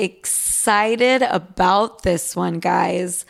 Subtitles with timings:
[0.00, 3.26] excited about this one, guys.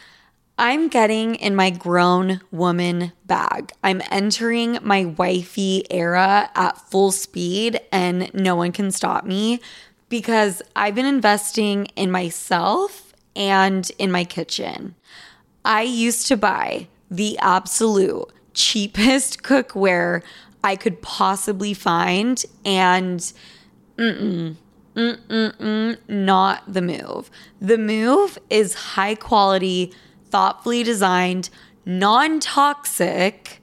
[0.56, 3.72] I'm getting in my grown woman bag.
[3.82, 9.60] I'm entering my wifey era at full speed, and no one can stop me
[10.08, 14.94] because I've been investing in myself and in my kitchen.
[15.64, 20.22] I used to buy the absolute cheapest cookware
[20.62, 23.32] I could possibly find, and
[24.94, 27.30] mm-mm, mm-mm, not the move.
[27.60, 29.92] The move is high quality,
[30.28, 31.50] thoughtfully designed,
[31.86, 33.60] non toxic,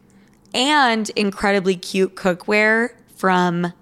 [0.54, 3.74] and incredibly cute cookware from,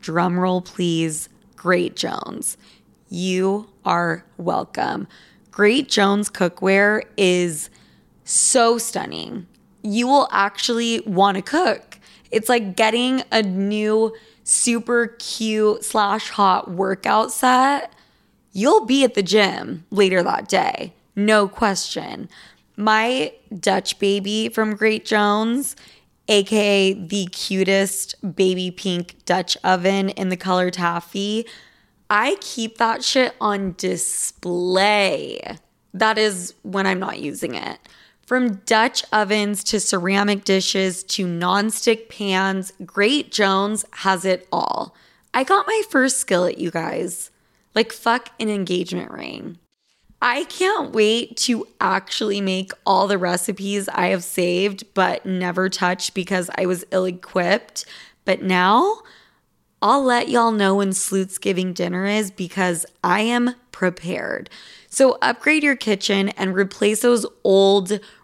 [0.00, 2.56] drumroll please, Great Jones.
[3.08, 5.06] You are welcome.
[5.50, 7.70] Great Jones cookware is
[8.24, 9.46] so stunning.
[9.82, 11.98] You will actually want to cook.
[12.30, 14.12] It's like getting a new
[14.46, 17.92] super cute slash hot workout set.
[18.52, 22.28] You'll be at the gym later that day, no question.
[22.76, 25.74] My Dutch baby from Great Jones,
[26.28, 31.46] aka the cutest baby pink Dutch oven in the color taffy,
[32.08, 35.58] I keep that shit on display.
[35.92, 37.78] That is when I'm not using it.
[38.26, 44.96] From Dutch ovens to ceramic dishes to nonstick pans, Great Jones has it all.
[45.32, 47.30] I got my first skillet, you guys.
[47.72, 49.58] Like, fuck an engagement ring.
[50.20, 56.12] I can't wait to actually make all the recipes I have saved but never touched
[56.12, 57.84] because I was ill equipped.
[58.24, 59.02] But now
[59.80, 64.48] I'll let y'all know when Sleuth's Giving dinner is because I am prepared.
[64.88, 68.00] So upgrade your kitchen and replace those old,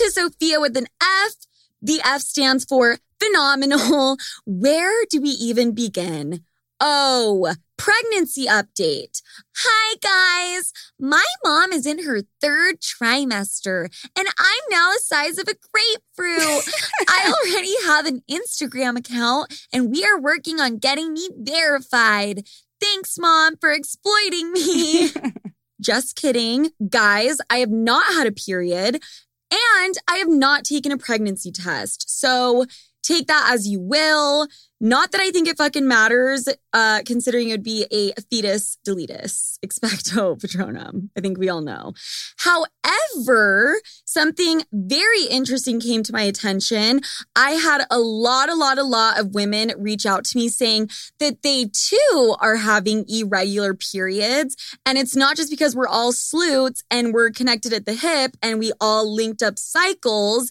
[0.00, 1.34] To Sophia with an F.
[1.82, 4.16] The F stands for phenomenal.
[4.46, 6.42] Where do we even begin?
[6.80, 9.20] Oh, pregnancy update.
[9.58, 10.72] Hi, guys.
[10.98, 16.74] My mom is in her third trimester, and I'm now the size of a grapefruit.
[17.08, 22.48] I already have an Instagram account, and we are working on getting me verified.
[22.80, 25.10] Thanks, mom, for exploiting me.
[25.80, 26.70] Just kidding.
[26.88, 29.02] Guys, I have not had a period.
[29.50, 32.08] And I have not taken a pregnancy test.
[32.08, 32.66] So
[33.02, 34.48] take that as you will.
[34.82, 39.58] Not that I think it fucking matters, uh, considering it would be a fetus deletus,
[39.64, 41.10] expecto patronum.
[41.14, 41.92] I think we all know.
[42.38, 47.02] However, something very interesting came to my attention.
[47.36, 50.88] I had a lot, a lot, a lot of women reach out to me saying
[51.18, 54.56] that they too are having irregular periods.
[54.86, 58.58] And it's not just because we're all sleuths and we're connected at the hip and
[58.58, 60.50] we all linked up cycles.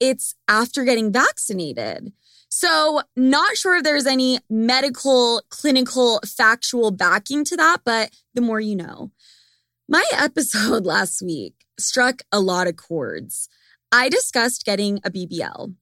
[0.00, 2.12] It's after getting vaccinated.
[2.48, 8.60] So, not sure if there's any medical, clinical, factual backing to that, but the more
[8.60, 9.10] you know.
[9.88, 13.48] My episode last week struck a lot of chords.
[13.92, 15.74] I discussed getting a BBL,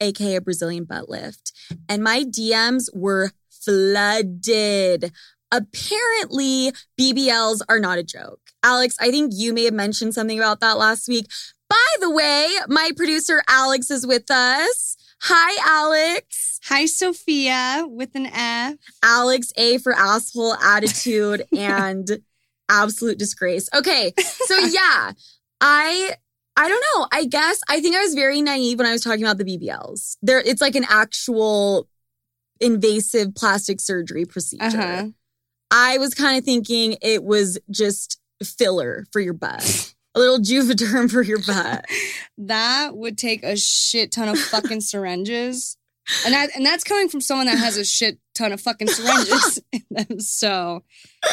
[0.00, 1.52] aka a Brazilian butt lift,
[1.88, 5.12] and my DMs were flooded.
[5.50, 8.40] Apparently, BBLs are not a joke.
[8.62, 11.26] Alex, I think you may have mentioned something about that last week.
[11.88, 14.96] By the way, my producer Alex is with us.
[15.22, 16.60] Hi, Alex.
[16.64, 18.74] Hi, Sophia with an F.
[19.02, 22.20] Alex A for asshole attitude and
[22.68, 23.70] absolute disgrace.
[23.74, 25.12] Okay, so yeah,
[25.60, 26.14] I
[26.56, 27.06] I don't know.
[27.10, 30.16] I guess I think I was very naive when I was talking about the BBLs.
[30.20, 31.88] There, it's like an actual
[32.60, 34.64] invasive plastic surgery procedure.
[34.64, 35.06] Uh-huh.
[35.70, 41.10] I was kind of thinking it was just filler for your butt a little Juvederm
[41.10, 41.84] for your butt.
[42.38, 45.76] that would take a shit ton of fucking syringes.
[46.24, 49.60] And that and that's coming from someone that has a shit ton of fucking syringes
[49.72, 50.20] in them.
[50.20, 50.82] So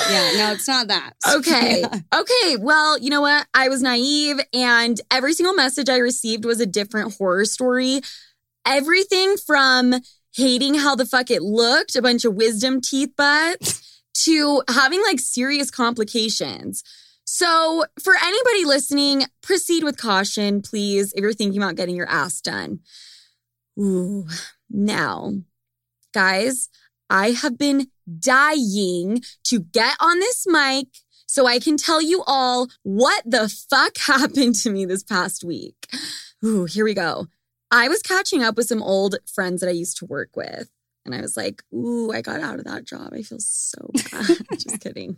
[0.10, 1.14] yeah, no, it's not that.
[1.36, 1.82] Okay.
[1.82, 2.00] Yeah.
[2.14, 2.58] Okay.
[2.58, 3.48] Well, you know what?
[3.54, 8.02] I was naive and every single message I received was a different horror story.
[8.66, 9.96] Everything from
[10.36, 15.20] hating how the fuck it looked, a bunch of wisdom teeth butts, to having like
[15.20, 16.84] serious complications.
[17.38, 22.40] So, for anybody listening, proceed with caution, please, if you're thinking about getting your ass
[22.40, 22.80] done.
[23.78, 24.26] Ooh,
[24.70, 25.34] now,
[26.14, 26.70] guys,
[27.10, 27.88] I have been
[28.20, 30.88] dying to get on this mic
[31.28, 35.88] so I can tell you all what the fuck happened to me this past week.
[36.46, 37.28] Ooh, here we go.
[37.70, 40.70] I was catching up with some old friends that I used to work with.
[41.06, 43.12] And I was like, ooh, I got out of that job.
[43.14, 44.26] I feel so bad.
[44.54, 45.18] Just kidding.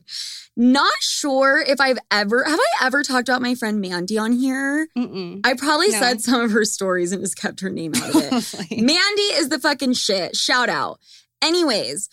[0.57, 4.87] Not sure if I've ever, have I ever talked about my friend Mandy on here?
[4.97, 5.41] Mm-mm.
[5.45, 5.99] I probably No.
[5.99, 8.71] said some of her stories and just kept her name out of it.
[8.71, 10.35] Mandy is the fucking shit.
[10.35, 10.99] Shout out.
[11.41, 12.09] Anyways,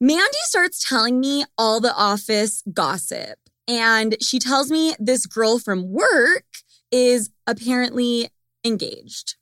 [0.00, 3.38] Mandy starts telling me all the office gossip.
[3.68, 6.44] And she tells me this girl from work
[6.92, 8.28] is apparently
[8.64, 9.35] engaged.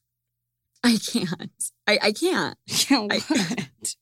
[0.86, 1.50] I can't.
[1.86, 2.56] I, I can't.
[2.90, 3.68] yeah, I- what?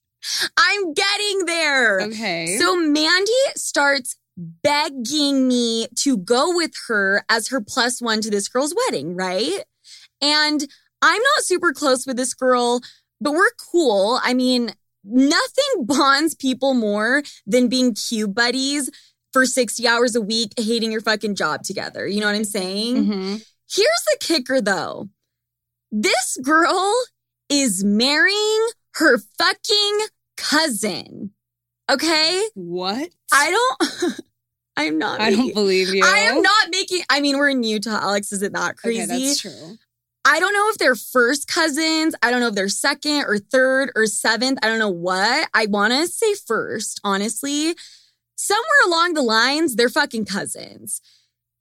[0.58, 2.00] I'm getting there.
[2.02, 2.56] okay.
[2.58, 8.49] So Mandy starts begging me to go with her as her plus one to this
[8.49, 9.64] girl's wedding, right?
[10.20, 10.67] And
[11.02, 12.81] I'm not super close with this girl,
[13.20, 14.20] but we're cool.
[14.23, 14.70] I mean,
[15.05, 18.90] nothing bonds people more than being cube buddies
[19.32, 22.06] for 60 hours a week, hating your fucking job together.
[22.06, 22.96] You know what I'm saying?
[23.06, 23.44] Mhm.
[23.70, 25.08] Here's the kicker though.
[25.93, 26.94] This girl
[27.50, 29.99] is marrying her fucking
[30.39, 31.33] cousin.
[31.91, 32.43] Okay?
[32.55, 33.11] What?
[33.31, 34.21] I don't
[34.77, 36.03] I'm not I don't believe you.
[36.03, 39.03] I am not making I mean we're in Utah, Alex, is it that crazy?
[39.03, 39.77] Okay, that's true.
[40.25, 42.15] I don't know if they're first cousins.
[42.23, 44.61] I don't know if they're second or third or seventh.
[44.62, 45.49] I don't know what.
[45.53, 47.75] I want to say first, honestly.
[48.37, 51.00] Somewhere along the lines, they're fucking cousins.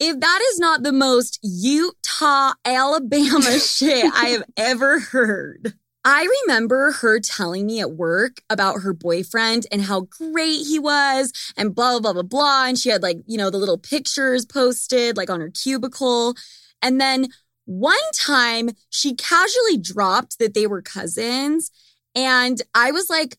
[0.04, 5.76] If that is not the most Utah, Alabama shit I have ever heard.
[6.04, 11.32] I remember her telling me at work about her boyfriend and how great he was
[11.56, 12.66] and blah, blah, blah, blah.
[12.66, 16.34] And she had like, you know, the little pictures posted like on her cubicle.
[16.82, 17.28] And then
[17.66, 21.70] one time she casually dropped that they were cousins.
[22.16, 23.38] And I was like,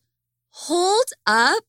[0.51, 1.65] hold up.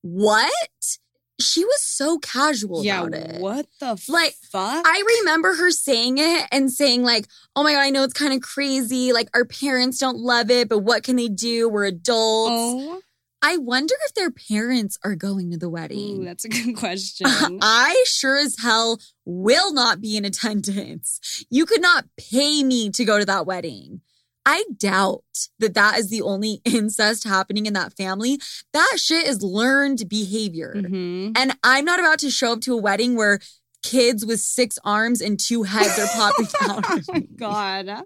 [0.00, 0.98] What?
[1.40, 3.40] She was so casual Yeah, about it.
[3.40, 4.84] what the Like, fuck?
[4.86, 7.26] I remember her saying it and saying, like,
[7.56, 9.12] oh my God, I know it's kind of crazy.
[9.12, 11.68] Like, our parents don't love it, but what can they do?
[11.68, 12.52] We're adults.
[12.52, 13.00] oh,
[13.42, 16.20] I wonder if their parents are going to the wedding.
[16.20, 17.26] ooh, that's a good question.
[17.62, 21.44] I sure as hell will not be in attendance.
[21.48, 24.02] You could not pay me to go to that wedding.
[24.46, 25.22] I doubt
[25.58, 28.38] that that is the only incest happening in that family.
[28.72, 30.74] That shit is learned behavior.
[30.76, 31.32] Mhm.
[31.36, 33.38] And I'm not about to show up to a wedding where
[33.82, 36.84] kids with six arms and two heads are popping out.
[36.90, 38.02] oh my god.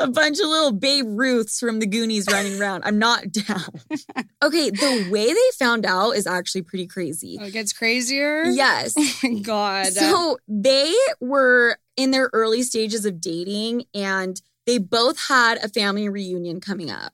[0.00, 2.82] A bunch of little Babe Ruths from the Goonies running around.
[2.84, 3.64] I'm not down.
[4.42, 7.38] Okay, the way they found out is actually pretty crazy.
[7.40, 8.42] Oh, it gets crazier.
[8.44, 8.94] Yes.
[8.98, 9.86] Oh my god.
[9.92, 16.08] So they were in their early stages of dating and they both had a family
[16.08, 17.12] reunion coming up.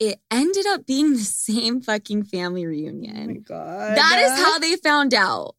[0.00, 3.44] It ended up being the same fucking family oh my reunion.
[3.46, 3.96] god.
[3.96, 5.54] That is how they found out.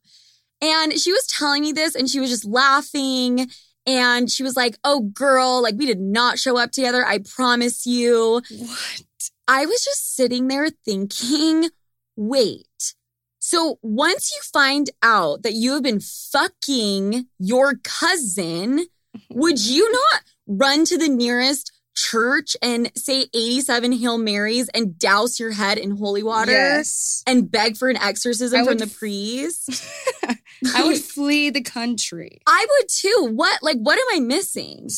[0.62, 3.50] And she was telling me this and she was just laughing.
[3.88, 7.06] And she was like, Oh, girl, like we did not show up together.
[7.06, 8.42] I promise you.
[8.50, 9.04] What?
[9.48, 11.70] I was just sitting there thinking,
[12.16, 12.96] wait.
[13.40, 18.88] So once you find out that you have been fucking your cousin,
[19.30, 25.39] would you not run to the nearest church and say 87 Hail Marys and douse
[25.39, 27.24] your head in holy water Yes.
[27.25, 29.69] and beg for an exorcism I from the priest?
[30.75, 32.41] I would flee the country.
[32.46, 33.29] I would too.
[33.34, 34.89] What like what am I missing?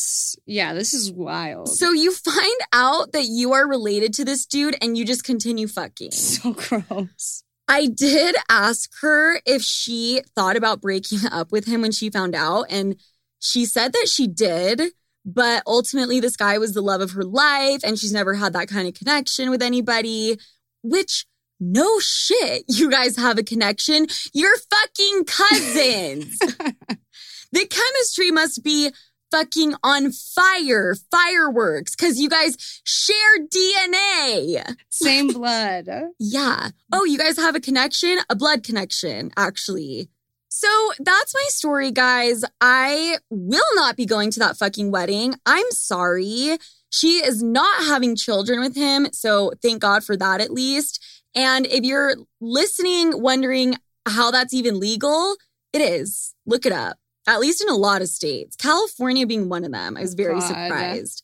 [0.48, 1.70] Yeah, this is wild.
[1.70, 5.68] So you find out that you are related to this dude and you just continue
[5.68, 6.12] fucking.
[6.14, 7.44] so gross.
[7.68, 12.34] I did ask her if she thought about breaking up with him when she found
[12.34, 12.96] out, and
[13.40, 14.82] she said that she did.
[15.28, 18.70] But ultimately, this guy was the love of her life, and she's never had that
[18.70, 20.40] kind of connection with anybody,
[20.84, 21.26] which
[21.60, 24.08] no shit, you guys have a connection.
[24.34, 26.40] You're fucking cousins.
[27.52, 28.92] the chemistry must be
[29.32, 32.56] fucking on fire, fireworks, because you guys
[32.86, 34.76] share DNA.
[34.90, 35.90] Same blood.
[36.20, 36.70] Yeah.
[36.94, 38.18] Oh, you guys have a connection?
[38.30, 40.10] A blood connection, actually.
[40.58, 42.44] So that's my story, guys.
[42.60, 45.36] I will not be going to that fucking wedding.
[45.46, 46.58] I'm sorry.
[46.90, 49.10] She is not having children with him.
[49.14, 51.22] So thank God for that, at least.
[51.36, 53.76] And if you're listening, wondering
[54.08, 55.36] how that's even legal,
[55.74, 56.34] it is.
[56.48, 56.98] Look it up.
[57.28, 59.96] At least in a lot of states, California being one of them.
[59.96, 60.48] I was very God.
[60.48, 61.24] surprised.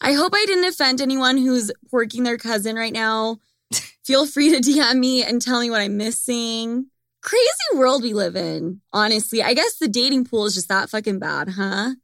[0.00, 3.36] I hope I didn't offend anyone who's working their cousin right now.
[4.04, 6.86] Feel free to DM me and tell me what I'm missing.
[7.24, 9.42] Crazy world we live in, honestly.
[9.42, 11.94] I guess the dating pool is just that fucking bad, huh?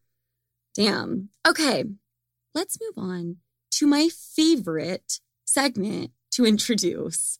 [0.74, 1.28] Damn.
[1.46, 1.84] Okay,
[2.54, 3.36] let's move on
[3.72, 7.38] to my favorite segment to introduce.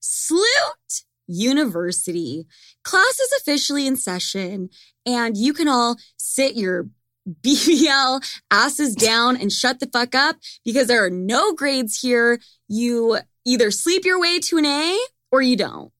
[0.00, 2.48] Sloot University.
[2.82, 4.68] Class is officially in session,
[5.06, 6.88] and you can all sit your
[7.42, 12.40] BBL asses down and shut the fuck up because there are no grades here.
[12.66, 14.98] You either sleep your way to an A
[15.30, 15.92] or you don't.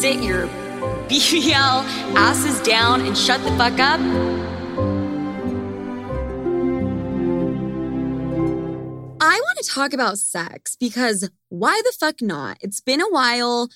[0.00, 0.46] Sit your
[1.10, 1.84] BBL
[2.16, 4.00] asses down and shut the fuck up.
[9.20, 12.56] I want to talk about sex because why the fuck not?
[12.62, 13.68] It's been a while.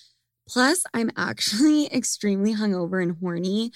[0.49, 3.71] Plus, I'm actually extremely hungover and horny.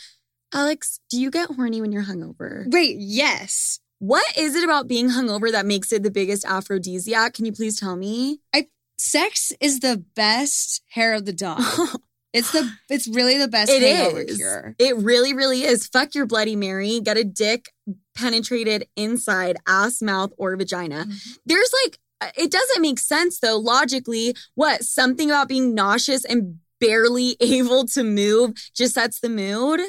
[0.54, 2.64] Alex, do you get horny when you're hungover?
[2.72, 3.78] Wait, yes.
[3.98, 7.34] What is it about being hungover that makes it the biggest aphrodisiac?
[7.34, 8.40] Can you please tell me?
[8.54, 8.68] I
[9.00, 11.62] Sex is the best hair of the dog.
[12.32, 14.36] It's the it's really the best It hangover is.
[14.36, 14.74] cure.
[14.78, 15.86] It really, really is.
[15.86, 17.00] Fuck your Bloody Mary.
[17.00, 17.72] Get a dick
[18.14, 21.06] penetrated inside ass, mouth, or vagina.
[21.46, 24.34] There's like, uh, it doesn't make sense though, logically.
[24.54, 24.84] What?
[24.84, 29.80] Something about being nauseous and barely able to move just sets the mood?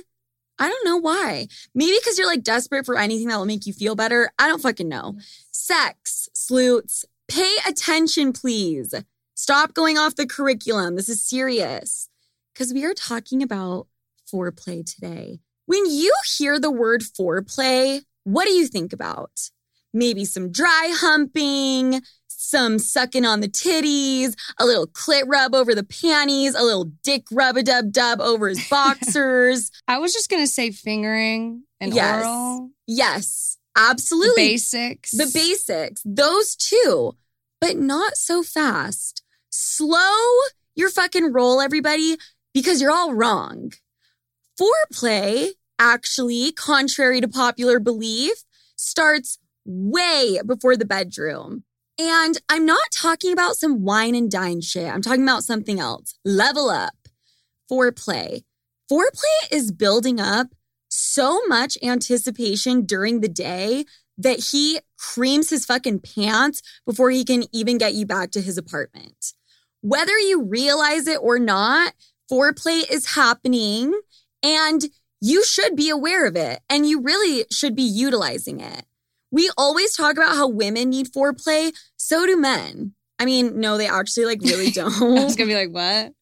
[0.62, 1.48] I don't know why.
[1.74, 4.32] Maybe because you're like desperate for anything that will make you feel better.
[4.38, 5.18] I don't fucking know.
[5.52, 8.94] Sex, sleuths, pay attention, please.
[9.36, 10.98] Stop going off the curriculum.
[10.98, 12.09] This is serious.
[12.60, 13.88] Because we are talking about
[14.30, 15.40] foreplay today.
[15.66, 19.32] When you hear the word foreplay, what do you think about?
[19.94, 25.86] Maybe some dry humping, some sucking on the titties, a little clit rub over the
[25.86, 29.72] panties, a little dick rub a dub dub over his boxers.
[29.88, 32.26] I was just gonna say fingering and Yes.
[32.26, 32.72] oral.
[32.86, 34.34] yes, The absolutely.
[34.50, 35.12] basics.
[35.12, 37.16] The basics, those two,
[37.62, 39.24] but not so fast.
[39.50, 40.14] Slow
[40.76, 42.18] your fucking roll, everybody,
[42.60, 43.72] because you're all wrong.
[44.60, 48.44] Foreplay, actually, contrary to popular belief,
[48.76, 51.64] starts way before the bedroom.
[51.98, 54.92] And I'm not talking about some wine and dine shit.
[54.92, 56.18] I'm talking about something else.
[56.24, 56.94] Level up.
[57.70, 58.44] Foreplay.
[58.90, 60.48] Foreplay is building up
[60.90, 63.86] so much anticipation during the day
[64.18, 68.58] that he creams his fucking pants before he can even get you back to his
[68.58, 69.34] apartment.
[69.82, 71.94] Whether you realize it or not,
[72.32, 74.00] foreplay is happening
[74.44, 74.86] and
[75.22, 78.86] you should be aware of it and you really should be utilizing it.
[79.32, 82.94] We always talk about how women need foreplay, so do men.
[83.20, 84.94] I mean, no, they actually like really don't.
[85.20, 86.14] I was gonna be like, what?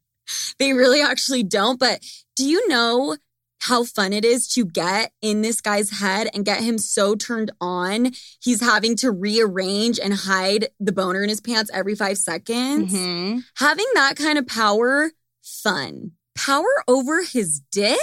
[0.60, 1.80] They really actually don't.
[1.80, 2.02] But
[2.36, 3.16] do you know
[3.60, 7.52] how fun it is to get in this guy's head and get him so turned
[7.62, 8.12] on?
[8.42, 12.92] He's having to rearrange and hide the boner in his pants every five seconds.
[12.92, 13.44] Mhm.
[13.58, 15.12] Having that kind of power,
[15.48, 16.12] fun.
[16.36, 18.00] Power over his dick?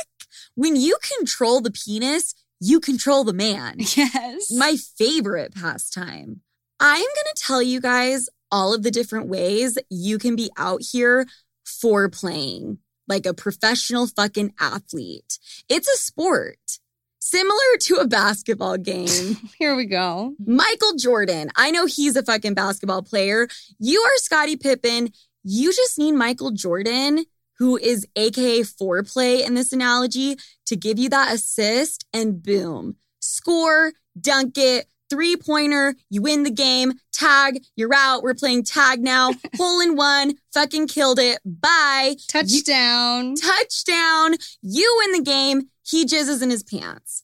[0.55, 4.51] When you control the penis, you control the man Yes.
[4.51, 6.41] my favorite pastime.
[6.81, 10.83] I'm going to tell you guys all of the different ways you can be out
[10.83, 11.27] here
[11.65, 15.39] for playing like a professional fucking athlete.
[15.69, 16.79] It's a sport.
[17.21, 19.37] Similar to a basketball game.
[19.59, 20.35] Here we go.
[20.45, 21.51] Michael Jordan.
[21.57, 23.49] I know he's a fucking basketball player.
[23.79, 25.11] You are Scottie Pippen.
[25.43, 27.25] You just need Michael Jordan,
[27.59, 33.93] who is AKA foreplay in this analogy, to give you that assist and boom, score,
[34.21, 38.23] dunk it, three pointer, you win the game, tag, you're out.
[38.23, 39.33] We're playing tag now.
[39.57, 41.39] Hole in one, fucking killed it.
[41.45, 42.17] Bye.
[42.29, 43.35] Touchdown.
[43.37, 44.35] Touchdown.
[44.63, 45.69] You win the game.
[45.83, 47.23] He jizzes in his pants.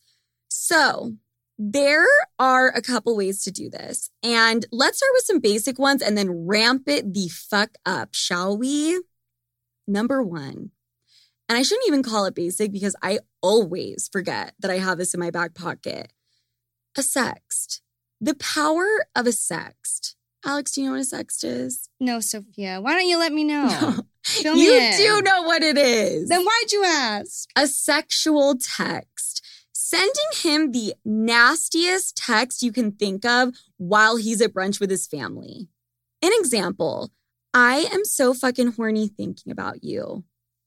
[0.48, 1.14] So
[1.58, 2.06] there
[2.38, 4.10] are a couple ways to do this.
[4.22, 8.56] And let's start with some basic ones and then ramp it the fuck up, shall
[8.56, 9.00] we?
[9.90, 10.70] Number one.
[11.48, 15.14] And I shouldn't even call it basic because I always forget that I have this
[15.14, 16.12] in my back pocket.
[16.96, 17.80] A sext.
[18.20, 20.14] The power of a sext.
[20.44, 21.88] Alex, do you know what a sext is?
[21.98, 22.80] No, Sophia.
[22.80, 23.96] Why don't you let me know?
[24.24, 26.28] Fill me you do know what it is.
[26.28, 27.48] Then why'd you ask?
[27.56, 34.54] a sexual text, sending him the nastiest text you can think of while he's at
[34.54, 35.68] brunch with his family.
[36.22, 37.10] An example
[37.52, 40.24] I am so fucking horny thinking about you.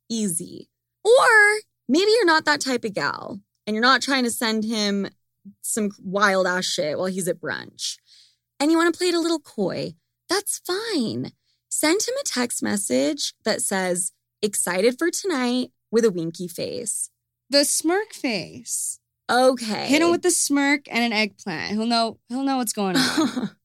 [0.09, 0.69] Easy.
[1.03, 5.07] Or maybe you're not that type of gal and you're not trying to send him
[5.61, 7.97] some wild ass shit while he's at brunch
[8.59, 9.93] and you want to play it a little coy.
[10.29, 11.31] That's fine.
[11.69, 14.11] Send him a text message that says,
[14.41, 17.09] excited for tonight with a winky face.
[17.49, 18.99] The smirk face.
[19.29, 19.87] Okay.
[19.87, 21.71] Hit him with the smirk and an eggplant.
[21.71, 22.19] He'll know.
[22.29, 23.51] He'll know what's going on.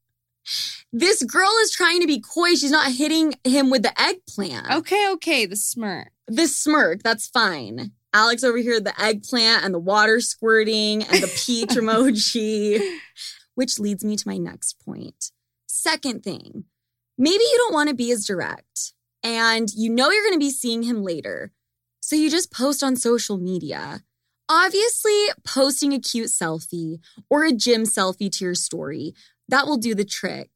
[0.92, 2.50] this girl is trying to be coy.
[2.50, 4.70] She's not hitting him with the eggplant.
[4.70, 5.46] okay, okay.
[5.46, 6.10] The smirk.
[6.26, 7.92] The smirk, that's fine.
[8.12, 12.80] Alex over here, the eggplant and the water squirting and the peach emoji,
[13.54, 15.30] which leads me to my next point.
[15.66, 16.64] Second thing,
[17.20, 18.92] Maybe you don't want to be as direct
[19.24, 21.52] and you know you're going to be seeing him later.
[22.00, 24.02] So you just post on social media.
[24.48, 29.14] Obviously, posting a cute selfie or a gym selfie to your story,
[29.48, 30.50] that will do the trick.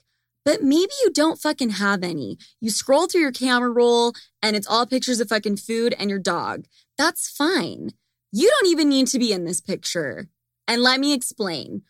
[0.45, 2.37] But maybe you don't fucking have any.
[2.61, 6.19] You scroll through your camera roll and it's all pictures of fucking food and your
[6.19, 6.65] dog.
[6.99, 7.91] That's fine.
[8.33, 10.29] You don't even need to be in this picture.
[10.67, 11.83] And let me explain.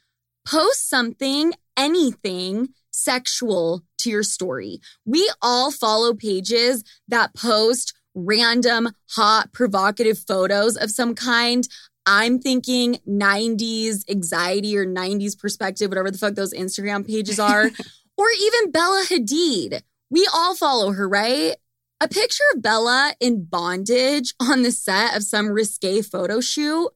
[0.46, 4.80] Post something, anything sexual to your story.
[5.06, 11.66] We all follow pages that post random, hot, provocative photos of some kind.
[12.06, 17.70] I'm thinking 90s anxiety or 90s perspective, whatever the fuck those Instagram pages are,
[18.16, 19.82] or even Bella Hadid.
[20.10, 21.56] We all follow her, right?
[22.00, 26.90] A picture of Bella in bondage on the set of some risque photo shoot,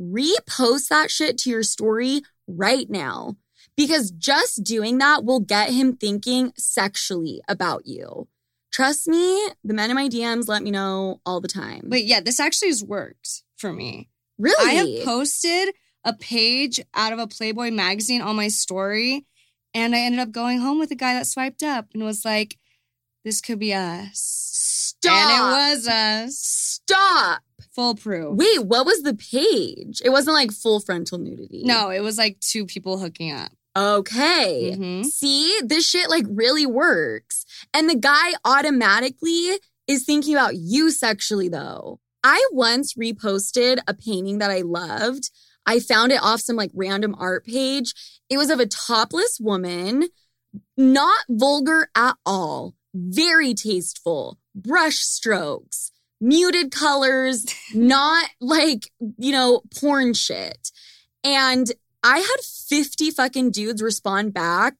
[0.00, 3.36] repost that shit to your story right now.
[3.76, 8.28] Because just doing that will get him thinking sexually about you.
[8.72, 11.82] Trust me, the men in my DMs let me know all the time.
[11.86, 14.08] But yeah, this actually has worked for me.
[14.38, 14.70] Really?
[14.70, 15.74] I have posted
[16.04, 19.24] a page out of a Playboy magazine on my story,
[19.74, 22.58] and I ended up going home with a guy that swiped up and was like,
[23.24, 25.12] "This could be us," Stop.
[25.12, 26.38] and it was us.
[26.38, 27.42] Stop.
[27.74, 28.36] Full proof.
[28.36, 30.02] Wait, what was the page?
[30.04, 31.62] It wasn't like full frontal nudity.
[31.64, 33.50] no, it was like two people hooking up.
[33.74, 34.74] Okay.
[34.76, 35.06] Mhm.
[35.06, 37.46] See, this shit like really works.
[37.72, 41.98] And the guy automatically is thinking about you sexually though.
[42.24, 45.30] I once reposted a painting that I loved.
[45.66, 47.94] I found it off some like random art page.
[48.28, 50.04] It was of a topless woman,
[50.76, 60.14] not vulgar at all, very tasteful, brush strokes, muted colors, not like, you know, porn
[60.14, 60.70] shit.
[61.24, 61.70] And
[62.02, 64.74] I had 50 fucking dudes respond back.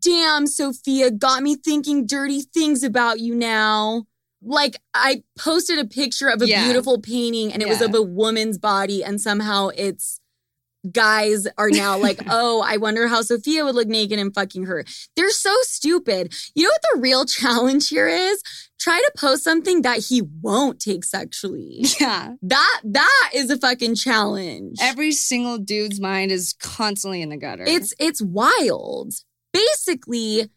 [0.00, 4.04] Damn, Sophia got me thinking dirty things about you now.
[4.42, 6.64] Like, I posted a picture of a Yeah.
[6.64, 10.20] beautiful painting and it was of a woman's body, and somehow it's
[10.92, 14.84] guys are now like, oh, I wonder how Sophia would look naked and fucking her.
[15.16, 16.32] They're so stupid.
[16.54, 18.40] You know what the real challenge here is?
[18.78, 21.84] Try to post something that he won't take sexually.
[22.00, 22.34] Yeah.
[22.42, 24.78] That that is a fucking challenge.
[24.80, 27.64] Every single dude's mind is constantly in the gutter.
[27.66, 29.14] It's it's wild.
[29.52, 30.48] Basically,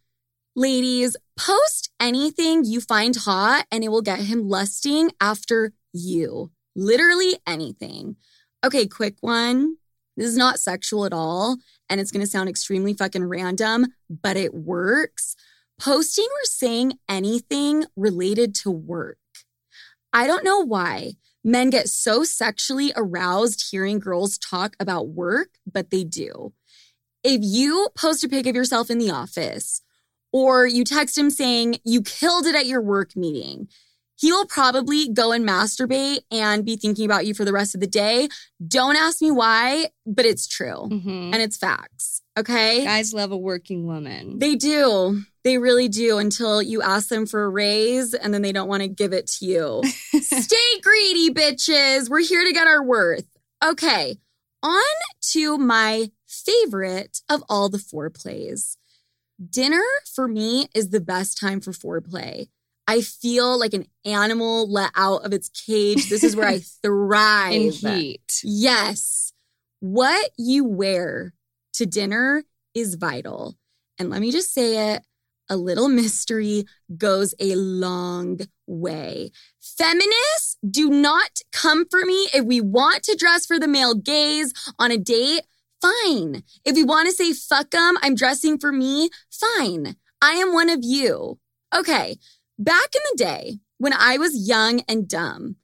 [0.56, 6.52] ladies, post anything you find hot and it will get him lusting after you.
[6.76, 8.18] Literally anything.
[8.64, 9.78] Okay, quick one.
[10.18, 11.58] This is not sexual at all
[11.90, 15.36] and it's going to sound extremely fucking random, but it works.
[15.80, 19.18] Posting or saying anything related to work.
[20.14, 25.90] I don't know why men get so sexually aroused hearing girls talk about work, but
[25.90, 26.54] they do.
[27.24, 29.82] If you post a pic of yourself in the office
[30.32, 33.68] or you text him saying you killed it at your work meeting,
[34.16, 37.82] he will probably go and masturbate and be thinking about you for the rest of
[37.82, 38.30] the day.
[38.66, 41.34] Don't ask me why, but it's true Mhm.
[41.34, 42.22] and it's facts.
[42.38, 42.84] Okay.
[42.86, 44.40] guys love a working woman.
[44.40, 45.22] They do.
[45.44, 48.84] They really do until you ask them for a raise and then they don't want
[48.84, 49.82] to give it to you.
[50.22, 52.10] Stay greedy, bitches.
[52.10, 53.26] We're here to get our worth.
[53.64, 54.18] Okay,
[54.64, 54.82] on
[55.32, 58.78] to my favorite of all the foreplays.
[59.50, 62.48] Dinner for me is the best time for foreplay.
[62.88, 66.10] I feel like an animal let out of its cage.
[66.10, 67.54] This is where I thrive.
[67.54, 68.42] in heat.
[68.44, 69.34] Yes.
[69.80, 71.34] What you wear
[71.74, 72.44] to dinner
[72.76, 73.56] is vital.
[73.98, 75.04] And let me just say it
[75.50, 76.66] a little mystery
[76.98, 79.32] goes a long way.
[79.60, 82.30] Feminists, do not come for me.
[82.34, 85.42] If we want to dress for the male gaze on a date,
[85.82, 86.44] fine.
[86.64, 89.96] If you want to say fuck them, I'm dressing for me, fine.
[90.22, 91.40] I am one of you.
[91.76, 92.18] Okay,
[92.60, 95.56] back in the day when I was young and dumb,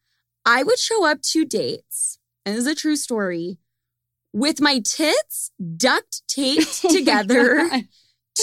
[0.45, 3.59] I would show up to dates, and this is a true story,
[4.33, 7.69] with my tits duct taped together,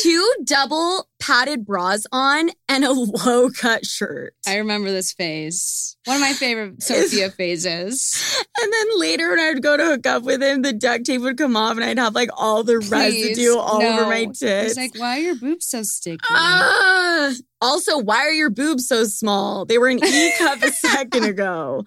[0.02, 4.34] two double padded bras on, and a low cut shirt.
[4.46, 5.96] I remember this phase.
[6.04, 8.44] One of my favorite Sophia phases.
[8.60, 11.38] And then later, when I'd go to hook up with him, the duct tape would
[11.38, 14.74] come off, and I'd have like all the Please, residue all over my tits.
[14.74, 16.18] He's like, why are your boobs so sticky?
[16.28, 17.32] Ah!
[17.60, 19.64] also, why are your boobs so small?
[19.64, 21.84] They were an E cup a second ago.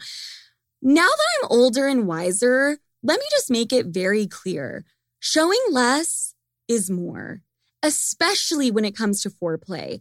[0.82, 4.86] Now that I'm older and wiser, let me just make it very clear
[5.20, 6.34] showing less
[6.68, 7.42] is more,
[7.84, 10.00] especially when it comes to foreplay.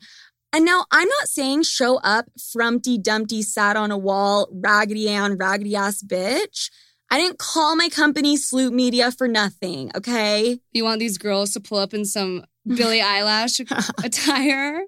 [0.52, 5.36] And now I'm not saying show up frumpty dumpty sat on a wall, raggedy Ann,
[5.36, 6.70] raggedy ass bitch.
[7.10, 10.58] I didn't call my company Sloot Media for nothing, okay?
[10.72, 13.60] you want these girls to pull up in some Billie Eilish
[14.04, 14.82] attire.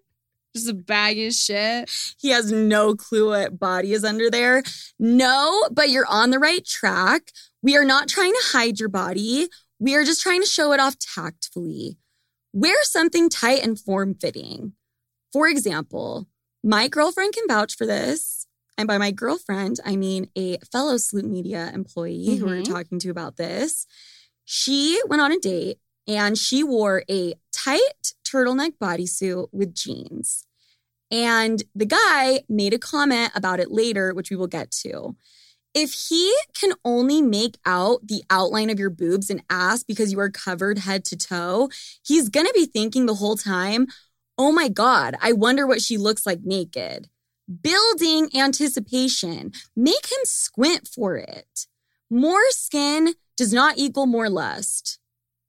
[0.56, 1.90] Just a baggy as shit.
[2.18, 4.62] He has no clue what body is under there.
[4.98, 7.30] No, but you're on the right track.
[7.62, 9.48] We are not trying to hide your body.
[9.78, 11.98] We are just trying to show it off tactfully.
[12.58, 14.72] Wear something tight and form fitting.
[15.32, 16.26] For example,
[16.64, 18.48] my girlfriend can vouch for this.
[18.76, 22.68] And by my girlfriend, I mean a fellow Sloot Media employee who we're Mhm.
[22.68, 23.86] talking to about this.
[24.44, 30.44] She went on a date and she wore a tight turtleneck bodysuit with jeans.
[31.12, 35.14] And the guy made a comment about it later, which we will get to.
[35.74, 40.18] If he can only make out the outline of your boobs and ass because you
[40.20, 41.68] are covered head to toe,
[42.04, 43.86] he's gonna be thinking the whole time,
[44.36, 47.08] oh my God, I wonder what she looks like naked.
[47.62, 51.66] Building anticipation, make him squint for it.
[52.10, 54.98] More skin does not equal more lust.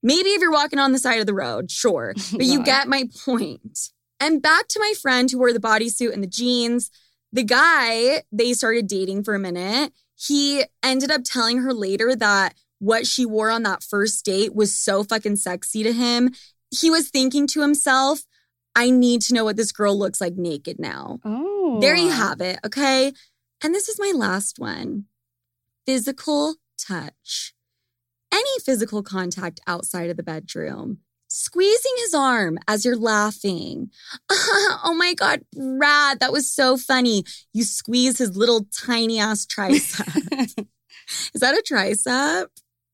[0.02, 3.06] Maybe if you're walking on the side of the road, sure, but you get my
[3.26, 3.92] point.
[4.20, 6.92] And back to my friend who wore the bodysuit and the jeans.
[7.32, 12.54] The guy they started dating for a minute, he ended up telling her later that
[12.80, 16.32] what she wore on that first date was so fucking sexy to him.
[16.72, 18.22] He was thinking to himself,
[18.76, 21.20] I need to know what this girl looks like naked now.
[21.24, 21.80] Oh.
[21.82, 22.60] There you have it.
[22.66, 23.14] Okay.
[23.64, 25.06] And this is my last one
[25.86, 27.54] physical touch.
[28.32, 31.00] Any physical contact outside of the bedroom.
[31.32, 33.92] Squeezing his arm as you're laughing.
[34.30, 37.24] oh my God, Brad, that was so funny.
[37.54, 40.08] You squeeze his little tiny ass tricep.
[41.34, 42.48] is that a tricep?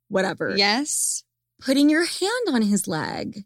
[0.09, 0.53] Whatever.
[0.55, 1.23] yes.
[1.61, 3.45] Putting your hand on his leg.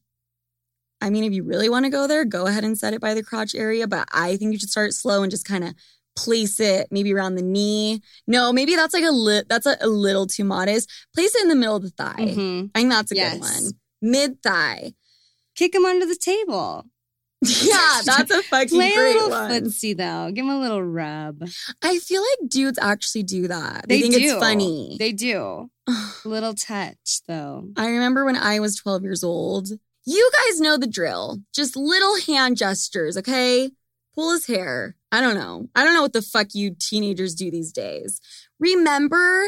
[1.00, 3.14] I mean, if you really want to go there, go ahead and set it by
[3.14, 5.74] the crotch area, but I think you should start slow and just kind of
[6.18, 8.02] place it maybe around the knee.
[8.28, 10.90] No, maybe that's like a li- that's a, a little too modest.
[11.16, 12.16] Place it in the middle of the thigh.
[12.18, 12.72] Mhm.
[12.76, 13.34] I think that's a Yes.
[13.36, 13.74] good one.
[14.02, 14.94] Mid thigh.
[15.56, 16.86] Kick him under the table.
[17.42, 19.52] yeah, that's a fucking Play a little one.
[19.52, 20.32] footsie though.
[20.32, 21.44] Give him a little rub.
[21.82, 23.86] I feel like dudes actually do that.
[23.88, 24.20] They, They think do.
[24.22, 24.96] it's funny.
[25.00, 25.70] They do.
[26.26, 27.70] little touch though.
[27.78, 29.70] I remember when I was 12 years old.
[30.06, 31.40] You guys know the drill.
[31.54, 33.70] Just little hand gestures, okay?
[34.16, 34.96] Pull his hair.
[35.12, 35.68] I don't know.
[35.76, 38.20] I don't know what the fuck you teenagers do these days.
[38.60, 39.44] Remember,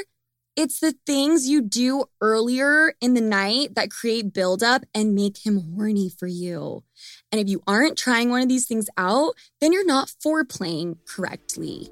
[0.58, 5.76] it's the things you do earlier in the night that create buildup and make him
[5.76, 6.84] horny for you.
[7.32, 11.90] And if you aren't trying one of these things out, then you're not foreplaying correctly.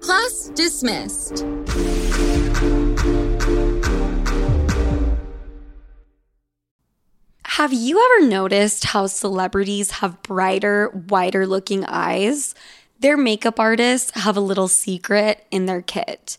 [0.00, 1.44] Class dismissed.
[7.44, 12.54] Have you ever noticed how celebrities have brighter, wider looking eyes?
[12.98, 16.38] Their makeup artists have a little secret in their kit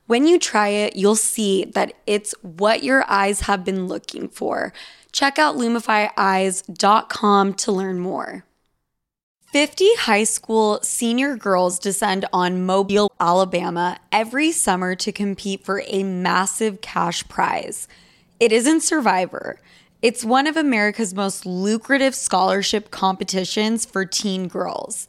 [0.11, 4.73] When you try it, you'll see that it's what your eyes have been looking for.
[5.13, 8.43] Check out lumifyeyes.com to learn more.
[9.53, 16.03] 50 high school senior girls descend on Mobile, Alabama every summer to compete for a
[16.03, 17.87] massive cash prize.
[18.37, 19.61] It isn't Survivor.
[20.01, 25.07] It's one of America's most lucrative scholarship competitions for teen girls.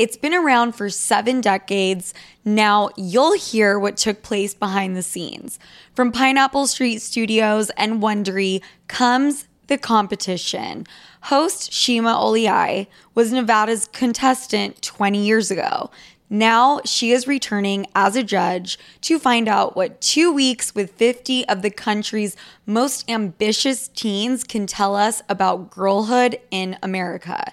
[0.00, 2.14] It's been around for seven decades.
[2.42, 5.58] Now you'll hear what took place behind the scenes.
[5.92, 10.86] From Pineapple Street Studios and Wondery comes the competition.
[11.24, 15.90] Host Shima Oliai was Nevada's contestant 20 years ago.
[16.30, 21.46] Now she is returning as a judge to find out what two weeks with 50
[21.46, 27.52] of the country's most ambitious teens can tell us about girlhood in America.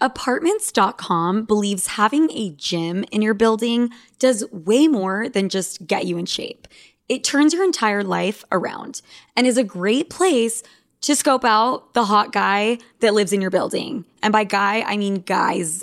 [0.00, 6.18] Apartments.com believes having a gym in your building does way more than just get you
[6.18, 6.68] in shape.
[7.08, 9.00] It turns your entire life around
[9.34, 10.62] and is a great place
[11.00, 14.04] to scope out the hot guy that lives in your building.
[14.22, 15.82] And by guy, I mean guys.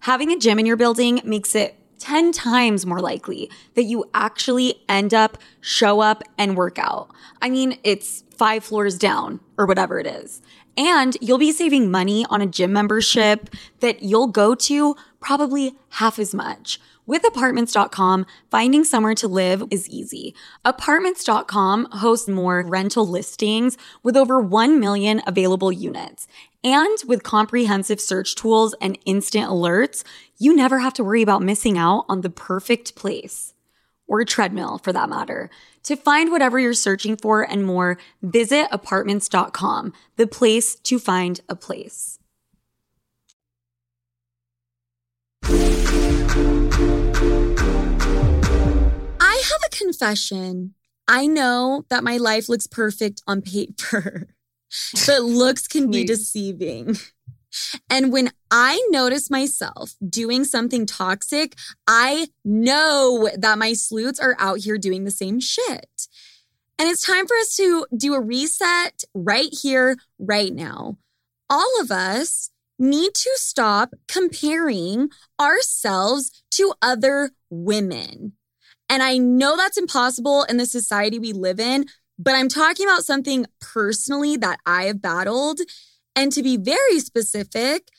[0.00, 4.84] Having a gym in your building makes it 10 times more likely that you actually
[4.88, 7.10] end up, show up, and work out.
[7.42, 10.42] I mean, it's five floors down or whatever it is.
[10.78, 16.20] And you'll be saving money on a gym membership that you'll go to probably half
[16.20, 16.80] as much.
[17.04, 20.36] With apartments.com, finding somewhere to live is easy.
[20.64, 26.28] Apartments.com hosts more rental listings with over 1 million available units.
[26.62, 30.04] And with comprehensive search tools and instant alerts,
[30.38, 33.52] you never have to worry about missing out on the perfect place
[34.06, 35.50] or treadmill for that matter.
[35.88, 41.56] To find whatever you're searching for and more, visit apartments.com, the place to find a
[41.56, 42.18] place.
[45.44, 45.56] I
[49.18, 50.74] have a confession.
[51.08, 54.28] I know that my life looks perfect on paper,
[55.06, 56.98] but looks can be deceiving.
[57.90, 61.54] And when I notice myself doing something toxic,
[61.86, 66.08] I know that my sleuths are out here doing the same shit.
[66.78, 70.96] And it's time for us to do a reset right here, right now.
[71.50, 75.08] All of us need to stop comparing
[75.40, 78.32] ourselves to other women.
[78.88, 81.86] And I know that's impossible in the society we live in,
[82.18, 85.60] but I'm talking about something personally that I have battled.
[86.18, 87.90] And to be very specific,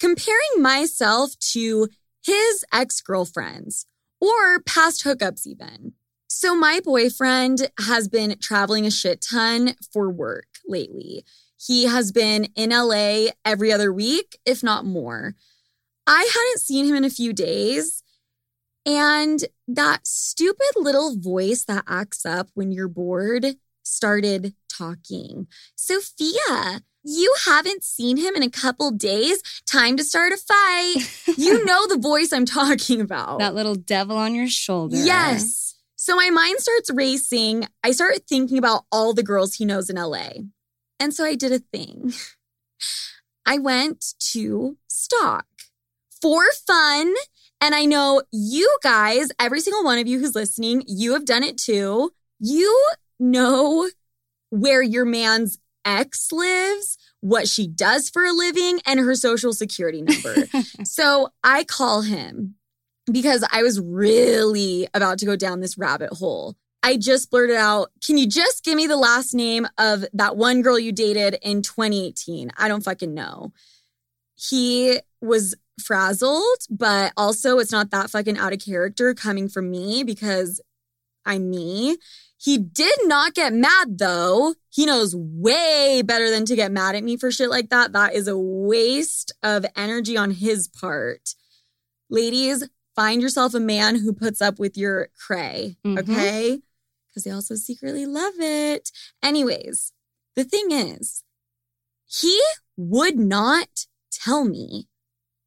[0.00, 1.88] comparing myself to
[2.24, 3.84] his ex girlfriends
[4.18, 5.92] or past hookups, even.
[6.26, 11.22] So, my boyfriend has been traveling a shit ton for work lately.
[11.58, 15.34] He has been in LA every other week, if not more.
[16.06, 18.02] I hadn't seen him in a few days.
[18.86, 25.46] And that stupid little voice that acts up when you're bored started talking.
[25.74, 29.40] Sophia, you haven't seen him in a couple days.
[29.64, 31.36] Time to start a fight.
[31.38, 33.38] you know the voice I'm talking about.
[33.38, 34.96] That little devil on your shoulder.
[34.96, 35.76] Yes.
[35.94, 37.68] So my mind starts racing.
[37.84, 40.30] I start thinking about all the girls he knows in LA.
[40.98, 42.12] And so I did a thing.
[43.46, 45.46] I went to Stock
[46.20, 47.14] for fun.
[47.60, 51.44] And I know you guys, every single one of you who's listening, you have done
[51.44, 52.10] it too.
[52.40, 52.84] You
[53.18, 53.88] know
[54.50, 60.02] where your man's ex lives, what she does for a living, and her social security
[60.02, 60.34] number.
[60.84, 62.56] so I call him
[63.10, 66.56] because I was really about to go down this rabbit hole.
[66.82, 70.62] I just blurted out, Can you just give me the last name of that one
[70.62, 72.50] girl you dated in 2018?
[72.56, 73.52] I don't fucking know.
[74.34, 80.04] He was frazzled, but also it's not that fucking out of character coming from me
[80.04, 80.60] because
[81.24, 81.96] I'm me.
[82.46, 84.54] He did not get mad though.
[84.70, 87.92] He knows way better than to get mad at me for shit like that.
[87.92, 91.34] That is a waste of energy on his part.
[92.08, 95.98] Ladies, find yourself a man who puts up with your cray, Mhm.
[95.98, 96.62] okay?
[97.08, 98.92] Because they also secretly love it.
[99.24, 99.92] Anyways,
[100.36, 101.24] the thing is,
[102.04, 102.40] he
[102.76, 104.86] would not tell me.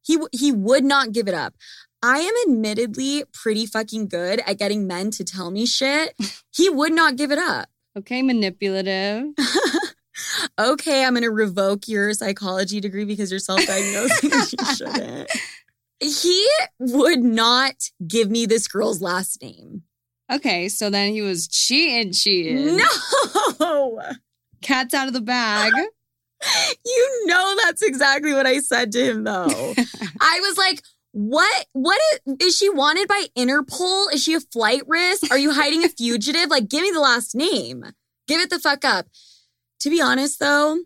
[0.02, 1.54] He w- he would not give it up.
[2.02, 6.14] I am admittedly pretty fucking good at getting men to tell me shit.
[6.52, 7.68] He would not give it up.
[7.96, 9.26] Okay, manipulative.
[10.58, 14.30] okay, I'm going to revoke your psychology degree because you're self-diagnosing.
[14.30, 15.30] you shouldn't.
[16.02, 17.74] He would not
[18.06, 19.82] give me this girl's last name.
[20.32, 22.78] Okay, so then he was cheating, cheating.
[23.58, 24.02] No.
[24.62, 25.72] Cat's out of the bag.
[26.86, 29.74] You know that's exactly what I said to him though.
[30.20, 30.82] I was like,
[31.12, 34.12] what what is, is she wanted by Interpol?
[34.12, 35.30] Is she a flight risk?
[35.30, 36.50] Are you hiding a fugitive?
[36.50, 37.84] Like give me the last name.
[38.28, 39.06] Give it the fuck up.
[39.80, 40.78] To be honest though,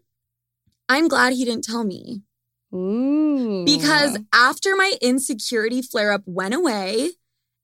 [0.88, 2.22] I'm glad he didn't tell me
[2.74, 3.64] Ooh.
[3.64, 7.10] because after my insecurity flare up went away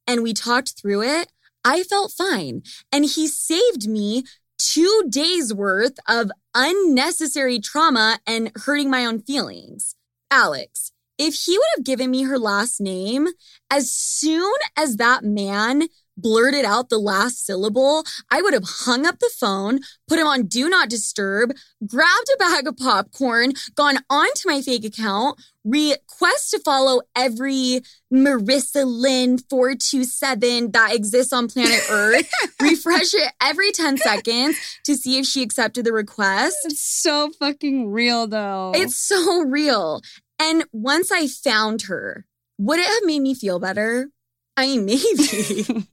[0.06, 1.30] and we talked through it,
[1.64, 2.62] I felt fine.
[2.90, 4.24] And he saved me
[4.58, 9.94] two days worth of unnecessary trauma and hurting my own feelings.
[10.30, 13.28] Alex, if he would have given me her last name,
[13.70, 15.82] as soon as that man
[16.16, 20.46] blurted out the last syllable, I would have hung up the phone, put him on
[20.46, 21.52] do not disturb,
[21.86, 27.80] grabbed a bag of popcorn, gone onto my fake account, request to follow every
[28.12, 32.30] Marissa Lynn 427 that exists on planet Earth,
[32.62, 36.56] refresh it every 10 seconds to see if she accepted the request.
[36.64, 38.72] It's so fucking real though.
[38.74, 40.00] It's so real.
[40.40, 42.26] And once I found her,
[42.58, 44.08] would it have made me feel better?
[44.56, 45.86] I mean, maybe.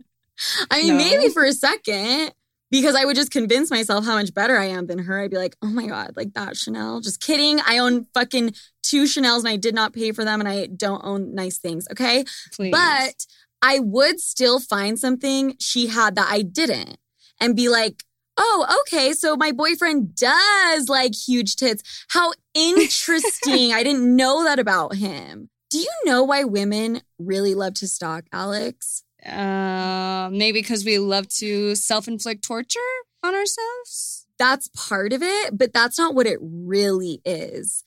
[0.71, 0.97] I mean, No.
[0.97, 2.31] maybe for a second,
[2.71, 5.19] because I would just convince myself how much better I am than her.
[5.21, 6.99] I'd be like, oh my God, like that Chanel.
[7.01, 7.59] Just kidding.
[7.65, 11.03] I own fucking two Chanels and I did not pay for them and I don't
[11.03, 11.87] own nice things.
[11.91, 12.25] Okay.
[12.53, 12.71] Please.
[12.71, 13.25] But
[13.61, 16.97] I would still find something she had that I didn't
[17.39, 18.03] and be like,
[18.37, 19.13] oh, okay.
[19.13, 22.05] So my boyfriend does like huge tits.
[22.09, 23.73] How interesting.
[23.73, 25.49] I didn't know that about him.
[25.69, 29.03] Do you know why women really love to stalk, Alex?
[29.25, 32.79] uh, maybe because we love to self-inflict torture
[33.23, 34.25] on ourselves.
[34.37, 37.83] That's part of it, but that's not what it really is.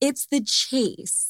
[0.00, 1.27] It's the chase.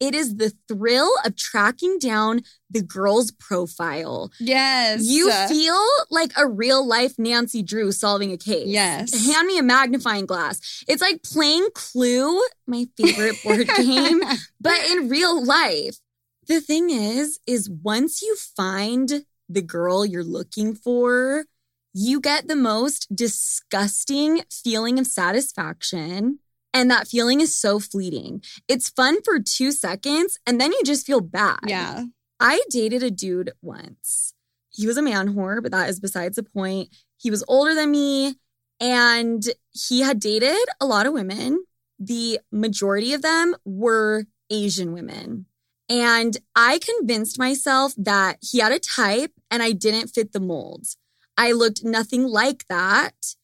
[0.00, 4.32] It is the thrill of tracking down the girl's profile.
[4.40, 5.02] Yes.
[5.04, 8.66] You feel like a real life Nancy Drew solving a case.
[8.66, 9.26] Yes.
[9.26, 10.82] Hand me a magnifying glass.
[10.88, 14.22] It's like playing Clue, my favorite board game,
[14.58, 15.98] but in real life.
[16.48, 21.44] The thing is, is once you find the girl you're looking for,
[21.92, 26.38] you get the most disgusting feeling of satisfaction.
[26.72, 28.42] And that feeling is so fleeting.
[28.68, 31.58] It's fun for two seconds and then you just feel bad.
[31.66, 32.04] yeah.
[32.42, 34.32] I dated a dude once.
[34.70, 36.88] He was a man whore, but that is besides the point.
[37.18, 38.36] He was older than me
[38.80, 41.64] and he had dated a lot of women.
[41.98, 45.46] The majority of them were Asian women.
[45.90, 50.86] And I convinced myself that he had a type and I didn't fit the mold.
[51.36, 53.34] I looked nothing like that.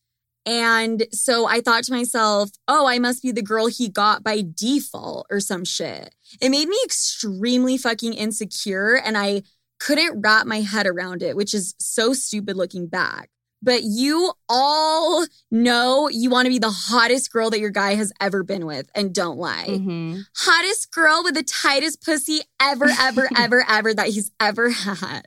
[0.47, 4.45] And so I thought to myself, oh, I must be the girl he got by
[4.55, 6.15] default or some shit.
[6.41, 9.43] It made me extremely fucking insecure and I
[9.81, 13.29] couldn't wrap my head around it, which is so stupid looking back.
[13.63, 18.13] But you all know you want to be the hottest girl that your guy has
[18.21, 19.67] ever been with and don't lie.
[19.69, 20.25] Mhm.
[20.37, 25.27] Hottest girl with the tightest pussy ever, ever, ever, ever that he's ever had.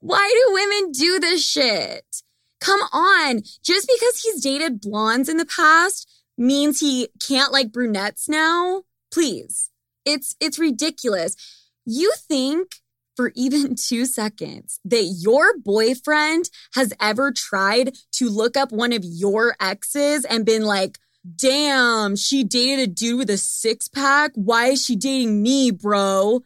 [0.00, 2.22] Why do women do this shit?
[2.60, 3.42] Come on.
[3.62, 8.82] Just because he's dated blondes in the past means he can't like brunettes now?
[9.12, 9.70] Please.
[10.04, 11.36] It's it's ridiculous.
[11.84, 12.76] You think
[13.16, 19.04] for even 2 seconds that your boyfriend has ever tried to look up one of
[19.04, 20.98] your exes and been like,
[21.36, 24.32] "Damn, she dated a dude with a six-pack.
[24.34, 26.42] Why is she dating me, bro?"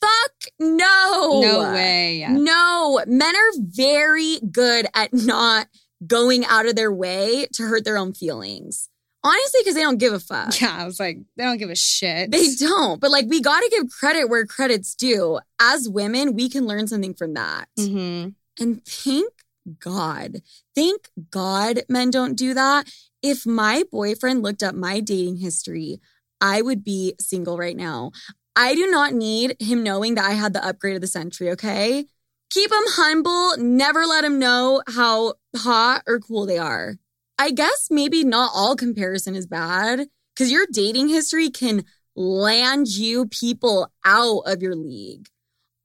[0.00, 1.40] Fuck no.
[1.40, 2.28] No way.
[2.38, 5.68] No, men are very good at not
[6.06, 8.88] going out of their way to hurt their own feelings.
[9.22, 10.58] Honestly, because they don't give a fuck.
[10.60, 12.30] Yeah, I was like, they don't give a shit.
[12.30, 12.98] They don't.
[13.00, 15.40] But like, we got to give credit where credit's due.
[15.60, 17.66] As women, we can learn something from that.
[17.78, 19.30] hmm And thank
[19.78, 20.38] God,
[20.74, 22.90] thank God men don't do that.
[23.22, 26.00] If my boyfriend looked up my dating history,
[26.40, 28.12] I would be single right now.
[28.60, 32.04] I do not need him knowing that I had the upgrade of the century, okay?
[32.50, 36.96] Keep him humble, never let him know how hot or cool they are.
[37.38, 43.28] I guess maybe not all comparison is bad because your dating history can land you
[43.28, 45.28] people out of your league.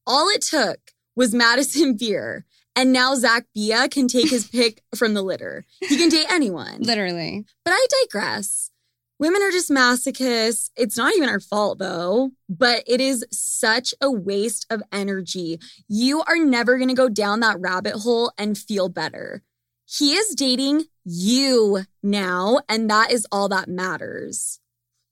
[0.06, 0.80] All it took
[1.16, 5.64] was Madison Beer, and now Zach Bia can take his pick from the litter.
[5.80, 6.82] He can date anyone.
[6.82, 7.46] Literally.
[7.64, 8.70] But I digress.
[9.18, 10.70] Women are just masochists.
[10.76, 15.60] It's not even our fault though, but it is such a waste of energy.
[15.88, 19.44] You are never going to go down that rabbit hole and feel better.
[19.86, 24.60] He is dating you now, and that is all that matters.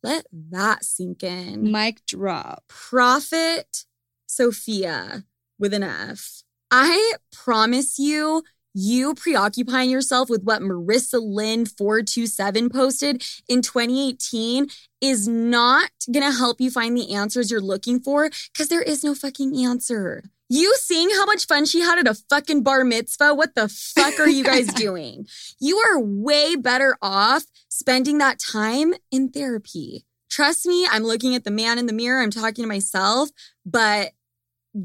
[0.02, 1.72] Let that sink in.
[1.72, 2.63] Mic drop.
[2.68, 3.86] Prophet
[4.26, 5.24] Sofia
[5.60, 6.44] with an F.
[6.72, 14.68] I promise you, you preoccupying yourself with what Marissa Lynn 427 posted in 2018
[15.02, 19.04] is not going to help you find the answers you're looking for because there is
[19.04, 20.24] no fucking answer.
[20.50, 23.34] You seeing how much fun she had at a fucking bar mitzvah?
[23.34, 25.26] What the fuck are you guys doing?
[25.60, 30.06] You are way better off spending that time in therapy.
[30.30, 33.30] Trust me, I'm looking at the man in the mirror, I'm talking to myself,
[33.66, 34.12] but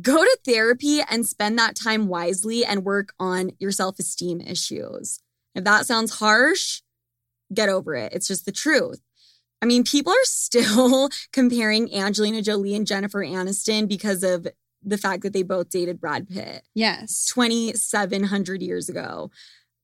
[0.02, 5.20] go to therapy and spend that time wisely and work on your self esteem issues.
[5.54, 6.82] If that sounds harsh,
[7.52, 8.12] get over it.
[8.12, 9.00] It's just the truth.
[9.60, 14.46] I mean, people are still comparing Angelina Jolie and Jennifer Aniston because of
[14.82, 17.26] the fact that they both dated Brad Pitt Yes.
[17.34, 19.30] 2,700 years ago.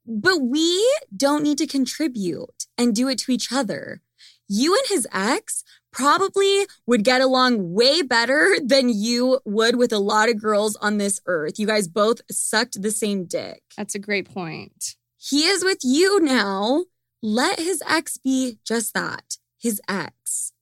[0.06, 0.86] But we
[1.16, 4.02] don't need to contribute and do it to each other.
[4.46, 5.64] You and his ex
[5.94, 10.98] probably would get along way better than you would with a lot of girls on
[10.98, 11.58] this earth.
[11.58, 13.62] You guys both sucked the same dick.
[13.76, 14.96] That's a great point.
[15.16, 16.84] He is with you now.
[17.22, 20.52] Let his ex be just that his ex.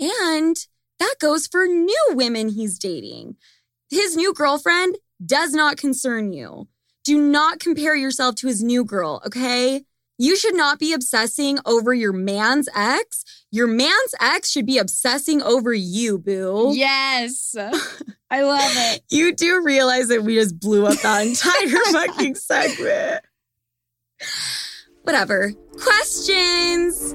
[0.00, 0.56] And
[0.98, 3.36] that goes for new women he's dating.
[3.90, 6.66] His new girlfriend does not concern you.
[7.04, 9.84] Do not compare yourself to his new girl, okay?
[10.18, 13.24] You should not be obsessing over your man's ex.
[13.50, 16.72] Your man's ex should be obsessing over you, boo.
[16.74, 17.54] Yes.
[18.30, 19.02] I love it.
[19.10, 23.24] You do realize that we just blew up that entire fucking segment.
[25.02, 25.52] Whatever.
[25.80, 27.14] Questions?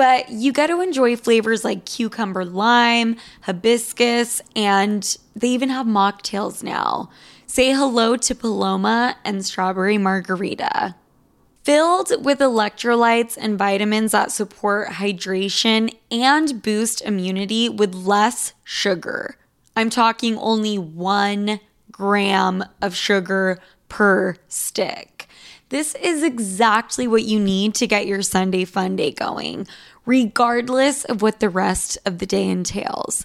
[0.00, 6.62] but you get to enjoy flavors like cucumber lime, hibiscus, and they even have mocktails
[6.62, 7.10] now.
[7.46, 10.94] Say hello to Paloma and strawberry margarita.
[11.64, 19.36] Filled with electrolytes and vitamins that support hydration and boost immunity with less sugar.
[19.76, 21.60] I'm talking only one
[21.92, 23.58] gram of sugar
[23.90, 25.20] per stick.
[25.70, 29.68] This is exactly what you need to get your Sunday fun day going,
[30.06, 33.24] regardless of what the rest of the day entails.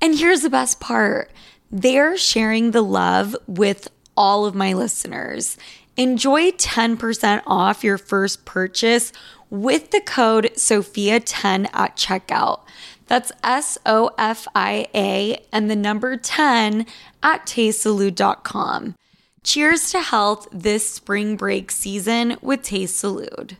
[0.00, 1.30] And here's the best part
[1.70, 5.56] they're sharing the love with all of my listeners.
[5.96, 9.12] Enjoy 10% off your first purchase
[9.50, 12.60] with the code SOFIA10 at checkout.
[13.06, 16.86] That's S O F I A and the number 10
[17.22, 18.96] at tastesalud.com.
[19.42, 23.56] Cheers to health this spring break season with Taste Salud.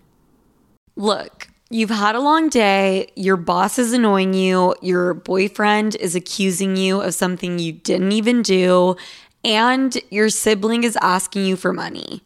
[0.97, 6.77] Look, you've had a long day, your boss is annoying you, your boyfriend is accusing
[6.77, 8.97] you of something you didn't even do,
[9.45, 12.23] and your sibling is asking you for money.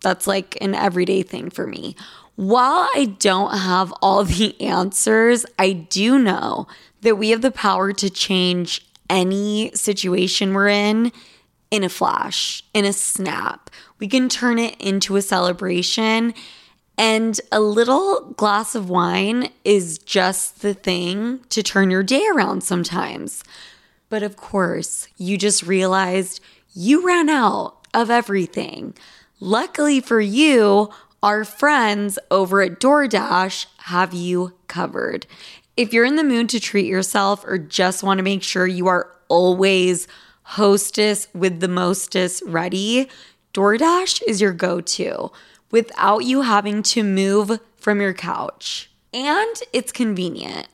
[0.00, 1.96] That's like an everyday thing for me.
[2.36, 6.66] While I don't have all the answers, I do know
[7.02, 11.12] that we have the power to change any situation we're in
[11.70, 13.70] in a flash, in a snap.
[13.98, 16.34] We can turn it into a celebration.
[17.02, 22.62] And a little glass of wine is just the thing to turn your day around
[22.62, 23.42] sometimes.
[24.08, 26.38] But of course, you just realized
[26.74, 28.94] you ran out of everything.
[29.40, 30.90] Luckily for you,
[31.24, 35.26] our friends over at DoorDash have you covered.
[35.76, 38.86] If you're in the mood to treat yourself or just want to make sure you
[38.86, 40.06] are always
[40.44, 43.08] hostess with the mostest ready,
[43.54, 45.32] DoorDash is your go to
[45.72, 48.88] without you having to move from your couch.
[49.12, 50.68] And it's convenient.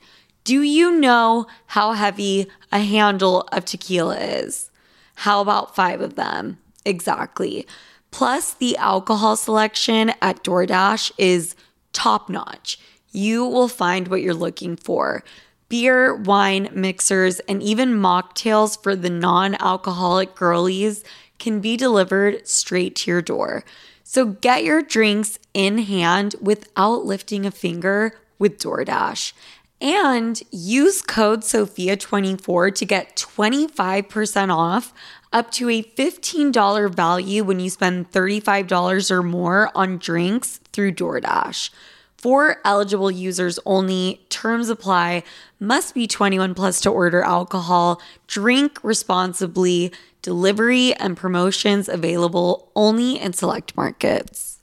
[0.44, 4.70] Do you know how heavy a handle of tequila is?
[5.14, 6.58] How about five of them?
[6.84, 7.66] Exactly.
[8.10, 11.54] Plus, the alcohol selection at DoorDash is
[11.92, 12.78] top notch.
[13.10, 15.24] You will find what you're looking for
[15.68, 21.04] beer, wine, mixers, and even mocktails for the non alcoholic girlies
[21.38, 23.64] can be delivered straight to your door.
[24.10, 29.34] So get your drinks in hand without lifting a finger with DoorDash.
[29.82, 34.94] And use code SOFIA24 to get 25% off
[35.30, 41.68] up to a $15 value when you spend $35 or more on drinks through DoorDash.
[42.16, 45.22] For eligible users only, terms apply,
[45.60, 49.92] must be 21 plus to order alcohol, drink responsibly,
[50.28, 54.58] delivery and promotions available only in select markets.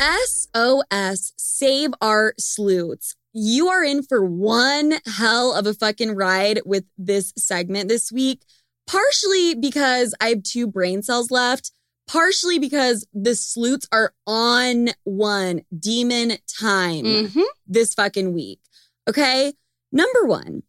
[0.00, 3.14] SOS, save our sleuths.
[3.32, 8.42] You are in for one hell of a fucking ride with this segment this week,
[8.86, 11.70] partially because I have two brain cells left,
[12.06, 17.44] partially because the sleuths are on one demon time Mhm.
[17.66, 18.60] this fucking week.
[19.08, 19.52] Okay.
[19.90, 20.62] Number one.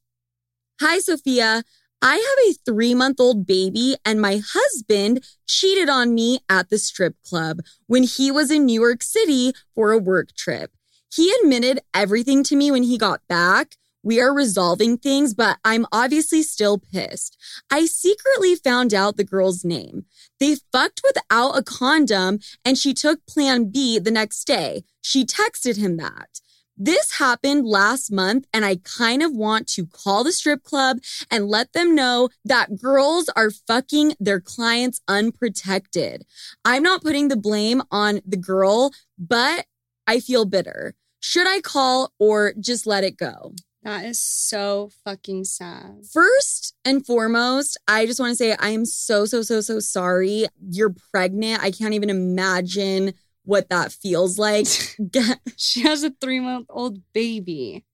[0.81, 1.63] Hi, Sofia.
[2.01, 6.77] I have a three month old baby, and my husband cheated on me at the
[6.77, 10.71] strip club when he was in New York City for a work trip.
[11.13, 13.75] He admitted everything to me when he got back.
[14.05, 17.37] We are resolving things, but I'm obviously still pissed.
[17.71, 20.03] I secretly found out the girl's name.
[20.41, 24.83] They fucked without a condom, and she took plan B the next day.
[25.01, 26.41] She texted him that.
[26.75, 30.97] This happened last month, and I kind of want to call the strip club
[31.29, 36.23] and let them know that girls are fucking their clients unprotected.
[36.65, 39.67] I'm not putting the blame on the girl, but
[40.07, 40.95] I feel bitter.
[41.19, 43.53] Should I call or just let it go?
[43.83, 46.05] That is so fucking sad.
[46.11, 50.47] First and foremost, I just want to say I am so, so, so, so sorry.
[50.69, 51.61] You're pregnant.
[51.61, 53.13] I can't even imagine
[53.43, 54.67] what that feels like.
[55.57, 57.85] She has a three month old baby.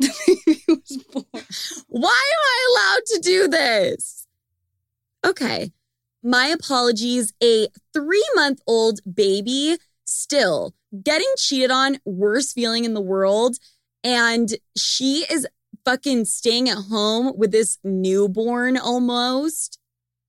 [0.00, 1.44] The baby was born.
[1.88, 4.26] Why am I allowed to do this?
[5.24, 5.72] Okay.
[6.22, 7.32] My apologies.
[7.42, 13.56] A three month old baby, still getting cheated on, worst feeling in the world.
[14.02, 15.46] And she is
[15.84, 19.78] fucking staying at home with this newborn almost.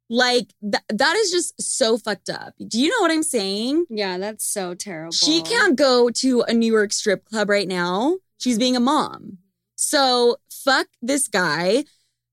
[0.09, 2.53] Like, th- that is just so fucked up.
[2.67, 3.85] Do you know what I'm saying?
[3.89, 5.11] Yeah, that's so terrible.
[5.11, 8.17] She can't go to a New York strip club right now.
[8.37, 9.39] She's being a mom.
[9.75, 11.85] So fuck this guy.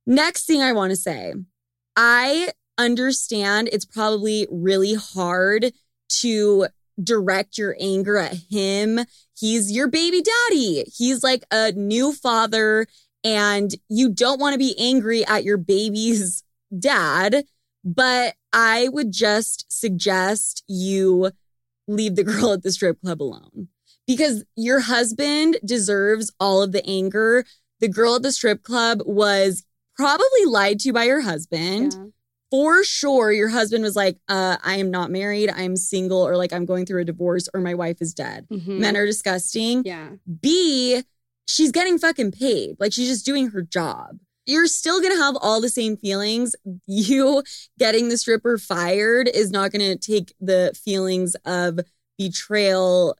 [0.06, 1.34] Next thing I want to say
[1.96, 5.72] I understand it's probably really hard
[6.20, 6.66] to
[7.02, 9.00] direct your anger at him.
[9.38, 12.86] He's your baby daddy, he's like a new father,
[13.24, 16.42] and you don't want to be angry at your baby's
[16.76, 17.44] dad.
[17.84, 21.30] But I would just suggest you
[21.88, 23.68] leave the girl at the strip club alone
[24.06, 27.44] because your husband deserves all of the anger.
[27.80, 29.64] The girl at the strip club was
[29.96, 31.94] probably lied to by your husband.
[31.94, 32.04] Yeah.
[32.50, 36.52] For sure, your husband was like, uh, I am not married, I'm single, or like
[36.52, 38.46] I'm going through a divorce, or my wife is dead.
[38.52, 38.78] Mhm.
[38.78, 39.82] Men are disgusting.
[39.86, 40.10] Yeah.
[40.42, 41.02] B,
[41.46, 42.76] she's getting fucking paid.
[42.78, 44.18] Like she's just doing her job.
[44.46, 46.54] You're still gonna have all the same feelings.
[46.86, 47.42] You
[47.78, 51.80] getting the stripper fired is not gonna take the feelings of
[52.18, 53.16] betrayal,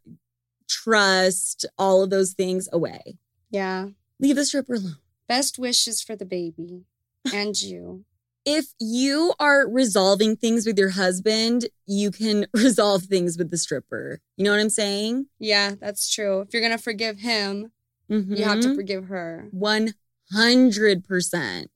[0.69, 3.19] trust, all of those things away.
[3.51, 3.89] Yeah.
[4.19, 4.97] Leave the stripper alone.
[5.29, 6.85] Best wishes for the baby
[7.33, 8.05] and you.
[8.45, 14.19] If you are resolving things with your husband, you can resolve things with the stripper.
[14.37, 15.27] You know what I'm saying?
[15.39, 16.41] Yeah, that's true.
[16.41, 17.71] If you're gonna forgive him,
[18.09, 18.77] you have to mm-hmm.
[18.77, 19.49] forgive her.
[20.35, 21.67] 100%.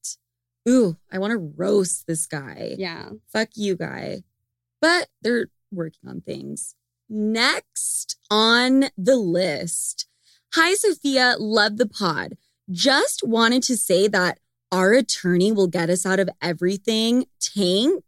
[0.68, 2.74] Ooh, I want to roast this guy.
[2.76, 3.11] Yeah.
[3.32, 4.22] Fuck you, guy.
[4.80, 6.74] But they're working on things.
[7.09, 10.07] Next on the list.
[10.54, 11.36] Hi, Sofia.
[11.38, 12.36] Love the pod.
[12.70, 14.38] Just wanted to say that
[14.72, 17.26] our attorney will get us out of everything.
[17.40, 18.02] Tank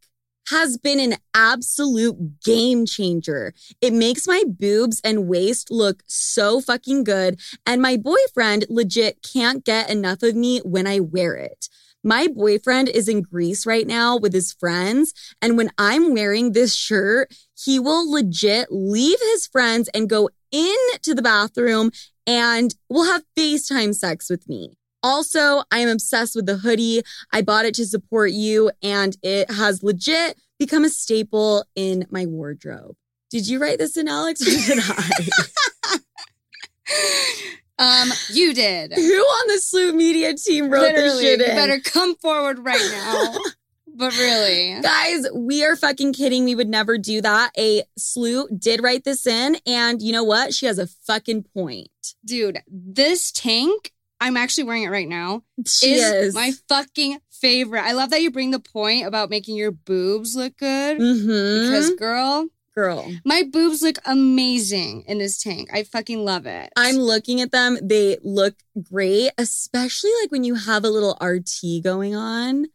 [0.50, 3.52] has been an absolute game changer.
[3.80, 7.40] It makes my boobs and waist look so fucking good.
[7.66, 11.68] And my boyfriend legit can't get enough of me when I wear it.
[12.04, 15.12] My boyfriend is in Greece right now with his friends.
[15.42, 21.14] And when I'm wearing this shirt, he will legit leave his friends and go into
[21.14, 21.90] the bathroom
[22.26, 24.76] and will have FaceTime sex with me.
[25.02, 27.02] Also, I am obsessed with the hoodie.
[27.32, 32.26] I bought it to support you, and it has legit become a staple in my
[32.26, 32.96] wardrobe.
[33.30, 35.98] Did you write this in, Alex, or did I?
[37.78, 38.92] Um, you did.
[38.92, 42.88] Who on the Sloot Media team wrote this Literally, shit you better come forward right
[42.92, 43.34] now.
[43.94, 44.80] but really.
[44.80, 46.44] Guys, we are fucking kidding.
[46.44, 47.52] We would never do that.
[47.56, 50.54] A slew did write this in, and you know what?
[50.54, 51.88] She has a fucking point.
[52.24, 56.34] Dude, this tank, I'm actually wearing it right now, She is, is.
[56.34, 57.82] my fucking favorite.
[57.82, 60.98] I love that you bring the point about making your boobs look good.
[60.98, 61.66] mm-hmm.
[61.70, 65.68] Because, girl, girl, my boobs look amazing in this tank.
[65.72, 66.72] I fucking love it.
[66.76, 67.78] I'm looking at them.
[67.80, 72.66] They look great, especially like when you have a little RT going on.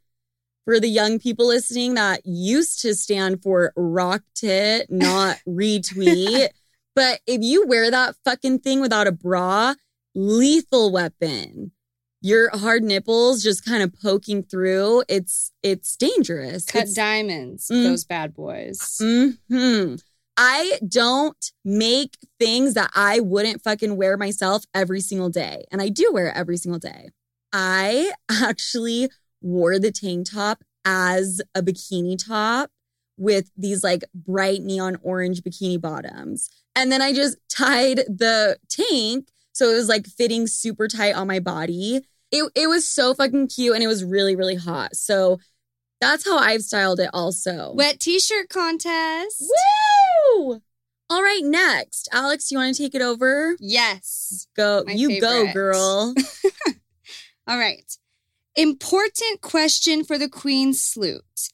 [0.65, 6.49] For the young people listening, that used to stand for rock tit, not retweet.
[6.95, 9.73] but if you wear that fucking thing without a bra,
[10.15, 11.71] lethal weapon.
[12.21, 15.03] Your hard nipples just kind of poking through.
[15.09, 16.65] It's it's dangerous.
[16.65, 17.83] cut It's- diamonds, Mm.
[17.83, 18.97] those bad boys.
[18.99, 19.95] hmm
[20.35, 25.65] I don't make things that I wouldn't fucking wear myself every single day.
[25.71, 27.09] And I do wear it every single day.
[27.51, 29.09] I actually
[29.41, 32.71] wore the tank top as a bikini top
[33.15, 36.49] with these like bright neon orange bikini bottoms.
[36.75, 41.27] And then I just tied the tank so it was like fitting super tight on
[41.27, 42.01] my body.
[42.31, 44.95] It, it was so fucking cute and it was really, really hot.
[44.95, 45.39] So
[46.01, 47.71] that's how I've styled it also.
[47.73, 49.41] Wet t-shirt contest.
[50.37, 50.61] Woo!
[51.09, 52.09] All right, next.
[52.11, 53.55] Alex, you want to take it over?
[53.59, 54.47] Yes.
[54.55, 54.83] Go.
[54.85, 56.15] My you go, girl.
[57.47, 57.97] All right.
[58.55, 61.49] Important question for the Queen Sloot.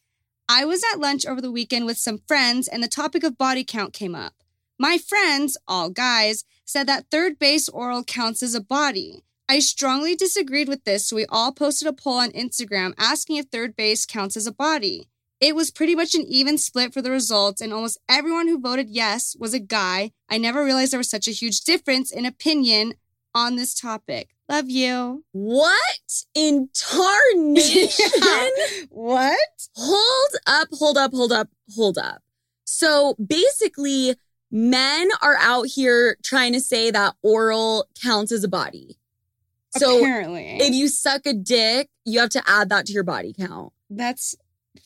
[0.48, 3.64] I was at lunch over the weekend with some friends and the topic of body
[3.64, 4.34] count came up.
[4.82, 9.26] My friends, all guys, said that third base oral counts as a body.
[9.50, 13.48] I strongly disagreed with this, so we all posted a poll on Instagram asking if
[13.48, 15.10] third base counts as a body.
[15.42, 18.90] It was pretty much an even split for the results, and almost everyone who voted
[18.90, 20.14] yes was a guy.
[20.30, 22.94] I never realized there was such a huge difference in opinion
[23.36, 24.30] on this topic.
[24.48, 25.26] Love you.
[25.34, 27.90] what in tarnation?
[28.90, 29.68] What?
[29.76, 32.22] hold up, hold up, hold up, hold up.
[32.64, 34.16] So basically,
[34.52, 38.98] men are out here trying to say that oral counts as a body.
[39.78, 40.58] So Apparently.
[40.60, 43.72] if you suck a dick, you have to add that to your body count.
[43.90, 44.36] That's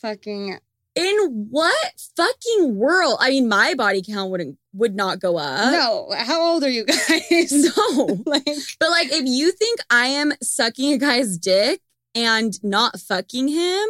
[0.01, 0.59] fucking
[0.95, 3.18] In what fucking world?
[3.20, 5.72] I mean, my body count wouldn't would not go up.
[5.72, 6.09] no.
[6.18, 7.51] How old are you guys?
[7.78, 8.22] No.
[8.26, 8.45] like
[8.80, 11.80] But like if you think I am sucking a guy's dick
[12.16, 13.88] and not fucking him,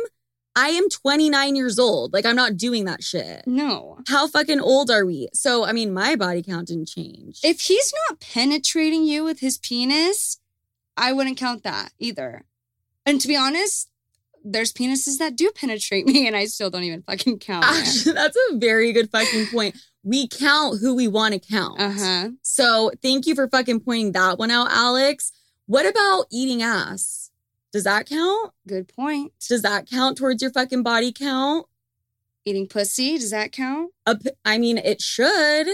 [0.55, 2.13] I am 29 years old.
[2.13, 3.43] Like I'm not doing that shit.
[3.47, 3.97] no.
[4.07, 5.29] How fucking old are we?
[5.33, 7.39] So I mean my body count didn't change.
[7.43, 10.39] If he's not penetrating you with his penis,
[10.95, 12.45] I wouldn't count that either.
[13.05, 13.89] And to be honest,
[14.45, 17.65] there's penises that do penetrate me, and I still don't even fucking count.
[17.65, 19.75] Actually, that's a very good fucking point.
[20.03, 21.79] We count who we want to count.
[21.79, 22.29] Uh huh.
[22.41, 25.31] So thank you for fucking pointing that one out, Alex.
[25.65, 27.22] What about eating ass?
[27.73, 28.51] Does that count?
[28.67, 29.33] Good point.
[29.49, 31.65] Does that count towards your fucking body count?
[32.45, 33.91] Eating pussy, does that count?
[34.05, 34.15] A
[34.45, 35.67] I mean, it should.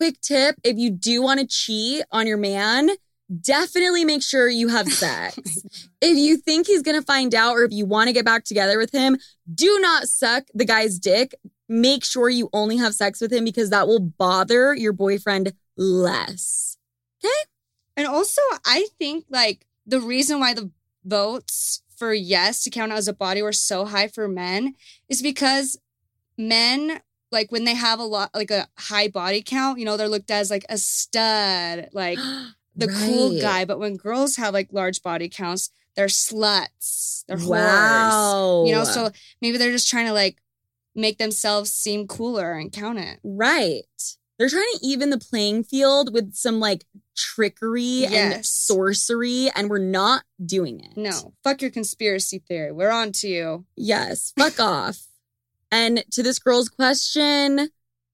[0.00, 2.90] Quick tip if you do want to cheat on your man,
[3.40, 5.38] definitely make sure you have sex.
[6.00, 8.42] if you think he's going to find out or if you want to get back
[8.44, 9.16] together with him,
[9.54, 11.34] do not suck the guy's dick.
[11.68, 16.78] Make sure you only have sex with him because that will bother your boyfriend less.
[17.24, 17.32] Okay?
[17.96, 20.70] And also, I think like the reason why the
[21.04, 24.74] votes for yes to count as a body were so high for men
[25.08, 25.78] is because
[26.36, 27.00] men,
[27.30, 30.30] like when they have a lot, like a high body count, you know, they're looked
[30.30, 32.18] at as like a stud, like
[32.76, 33.64] the cool guy.
[33.64, 37.48] But when girls have like large body counts, they're sluts, they're whores.
[37.48, 38.64] Wow.
[38.66, 40.38] You know, so maybe they're just trying to like
[40.94, 43.20] make themselves seem cooler and count it.
[43.22, 43.82] Right.
[44.38, 46.84] They're trying to even the playing field with some like
[47.16, 50.96] trickery and sorcery, and we're not doing it.
[50.96, 52.72] No, fuck your conspiracy theory.
[52.72, 53.66] We're on to you.
[53.76, 54.98] Yes, fuck off.
[55.70, 57.70] And to this girl's question,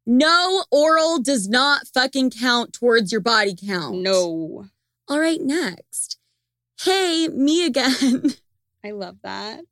[0.07, 3.99] no, oral does not fucking count towards your body count.
[3.99, 4.67] No.
[5.09, 6.19] All right, next.
[6.83, 8.35] Hey, me again.
[8.85, 9.65] I love that.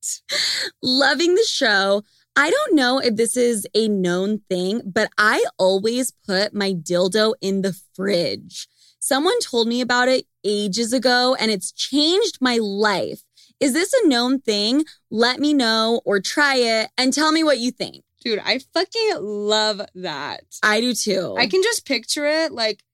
[0.82, 2.02] Loving the show.
[2.38, 7.34] I don't know if this is a known thing, but I always put my dildo
[7.40, 8.68] in the fridge.
[9.00, 13.22] Someone told me about it ages ago and it's changed my life.
[13.58, 14.84] Is this a known thing?
[15.10, 18.04] Let me know or try it and tell me what you think.
[18.22, 20.44] Dude, I fucking love that.
[20.62, 21.34] I do too.
[21.36, 22.84] I can just picture it like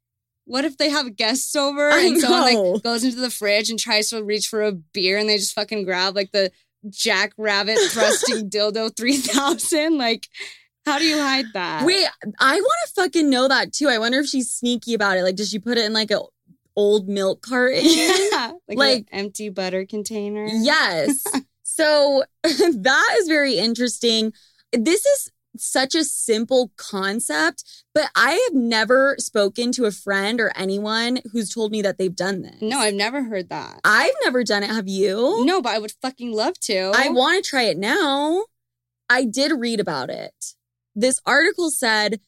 [0.46, 2.62] what if they have guests over I and someone know.
[2.72, 5.54] like goes into the fridge and tries to reach for a beer and they just
[5.54, 6.50] fucking grab like the
[6.90, 10.28] jackrabbit thrusting dildo 3000 like
[10.86, 11.86] how do you hide that?
[11.86, 12.06] Wait,
[12.38, 13.88] I want to fucking know that too.
[13.88, 15.22] I wonder if she's sneaky about it.
[15.22, 16.20] Like, does she put it in like a
[16.76, 17.80] old milk carton?
[17.84, 20.46] Yeah, like, Like- an empty butter container.
[20.46, 21.24] Yes.
[21.66, 24.32] So that is very interesting.
[24.72, 30.52] This is such a simple concept, but I have never spoken to a friend or
[30.56, 32.60] anyone who's told me that they've done this.
[32.60, 33.80] No, I've never heard that.
[33.84, 34.70] I've never done it.
[34.70, 35.44] Have you?
[35.44, 36.92] No, but I would fucking love to.
[36.94, 38.44] I want to try it now.
[39.08, 40.54] I did read about it.
[40.94, 42.20] This article said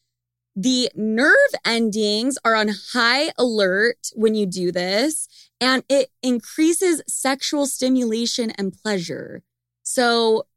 [0.55, 5.27] the nerve endings are on high alert when you do this,
[5.61, 9.43] and it increases sexual stimulation and pleasure.
[9.83, 10.47] So,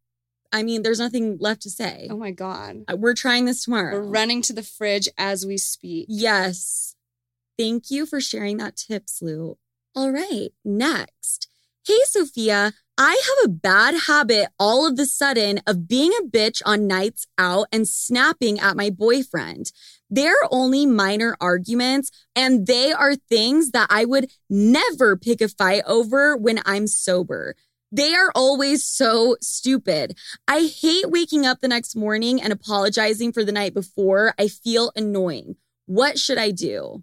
[0.52, 2.08] I mean, there's nothing left to say.
[2.10, 2.84] Oh my god.
[2.90, 3.94] Uh, We're trying this tomorrow.
[3.94, 6.06] We're running to the fridge as we speak.
[6.08, 6.96] Yes.
[7.58, 9.58] Thank you for sharing that tip, Slew.
[9.94, 11.48] All right, next.
[11.86, 16.60] Hey, Sofia, I have a bad habit all of the sudden of being a bitch
[16.66, 19.72] on nights out and snapping at my boyfriend.
[20.10, 25.82] They're only minor arguments, and they are things that I would never pick a fight
[25.86, 27.54] over when I'm sober.
[27.92, 30.16] They are always so stupid.
[30.46, 34.34] I hate waking up the next morning and apologizing for the night before.
[34.38, 35.56] I feel annoying.
[35.86, 37.02] What should I do?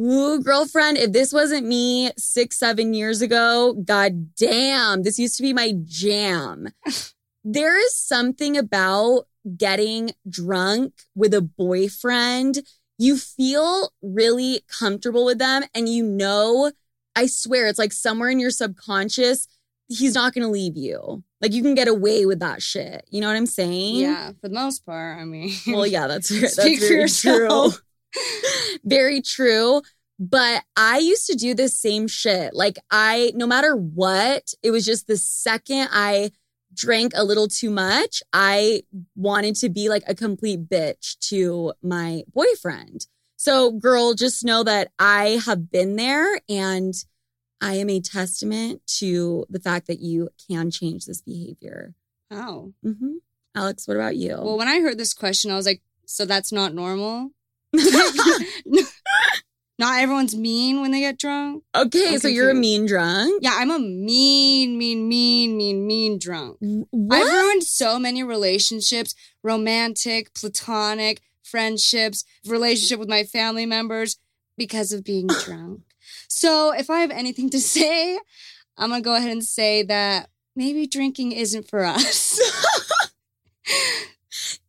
[0.00, 5.42] Ooh, girlfriend, if this wasn't me six, seven years ago, god damn, this used to
[5.42, 6.68] be my jam.
[7.44, 9.24] there is something about
[9.56, 12.60] getting drunk with a boyfriend.
[12.96, 16.70] You feel really comfortable with them, and you know,
[17.16, 19.48] I swear, it's like somewhere in your subconscious,
[19.88, 21.22] he's not gonna leave you.
[21.40, 23.06] Like you can get away with that shit.
[23.10, 23.96] You know what I'm saying?
[23.96, 25.18] Yeah, for the most part.
[25.18, 27.70] I mean, Well, yeah, that's, that's very true.
[28.84, 29.82] very true.
[30.20, 32.52] But I used to do this same shit.
[32.54, 36.32] Like I, no matter what, it was just the second I
[36.74, 38.82] drank a little too much, I
[39.16, 43.06] wanted to be like a complete bitch to my boyfriend.
[43.36, 46.94] So, girl, just know that I have been there and
[47.60, 51.94] I am a testament to the fact that you can change this behavior.
[52.30, 52.72] oh.
[52.82, 53.16] hmm
[53.54, 54.36] Alex, what about you?
[54.36, 57.30] Well, when I heard this question, I was like, so that's not normal?
[59.78, 61.64] not everyone's mean when they get drunk?
[61.74, 63.42] okay, I'm so you're a mean drunk.
[63.42, 66.58] Yeah, I'm a mean, mean, mean, mean, mean drunk.
[66.60, 67.16] What?
[67.20, 74.18] I've ruined so many relationships romantic, platonic, friendships, relationship with my family members
[74.56, 75.80] because of being drunk.
[76.38, 78.18] So if I have anything to say,
[78.76, 82.40] I'm going to go ahead and say that maybe drinking isn't for us.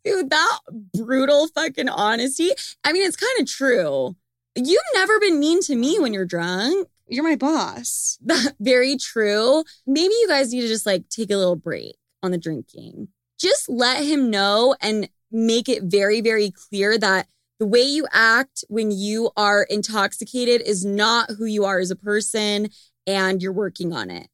[0.04, 0.60] Dude, that
[0.96, 2.50] brutal fucking honesty.
[2.84, 4.16] I mean, it's kind of true.
[4.56, 6.88] You've never been mean to me when you're drunk.
[7.08, 8.18] You're my boss.
[8.60, 9.64] Very true.
[9.86, 13.10] Maybe you guys need to just like take a little break on the drinking.
[13.40, 17.28] Just let him know and make it very, very clear that
[17.60, 21.96] the way you act when you are intoxicated is not who you are as a
[21.96, 22.70] person
[23.06, 24.28] and you're working on it.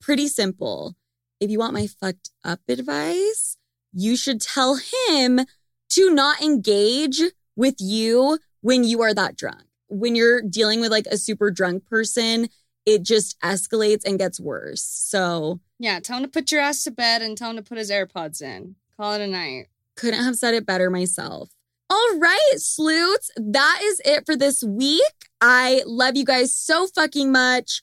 [0.00, 0.94] Pretty simple.
[1.40, 3.58] If you want my fucked up advice,
[3.92, 4.78] you should tell
[5.08, 5.40] him
[5.90, 7.20] to not engage
[7.56, 9.64] with you when you are that drunk.
[9.88, 12.48] When you're dealing with like a super drunk person,
[12.86, 14.82] it just escalates and gets worse.
[14.82, 17.78] So, Yeah, tell him to put your ass to bed and tell him to put
[17.78, 18.76] his AirPods in.
[18.96, 19.66] Call it a night.
[19.96, 21.50] couldn't have said it better myself.
[21.88, 25.02] All right, sleuths, that is it for this week.
[25.40, 27.82] I love you guys so fucking much.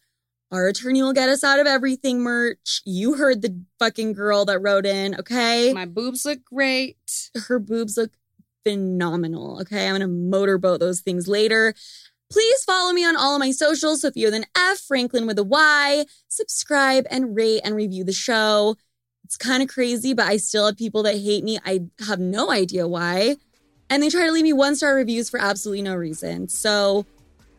[0.52, 2.82] Our attorney will get us out of everything merch.
[2.86, 5.74] You heard the fucking girl that wrote in, okay?
[5.74, 6.98] My boobs look great.
[7.48, 8.12] her boobs look
[8.64, 9.60] phenomenal.
[9.62, 9.88] Okay.
[9.88, 11.74] I'm to motorboat those things later.
[12.32, 14.02] Please follow me on all of my socials.
[14.02, 16.06] Sofia with an F, Franklyn with a Y.
[16.28, 18.76] Subscribe and rate and review the show.
[19.24, 21.60] It's kind of crazy, but I still have people that hate me.
[21.64, 23.38] I have no idea why.
[23.90, 26.48] And they try to leave me one star reviews for absolutely no reason.
[26.48, 27.06] So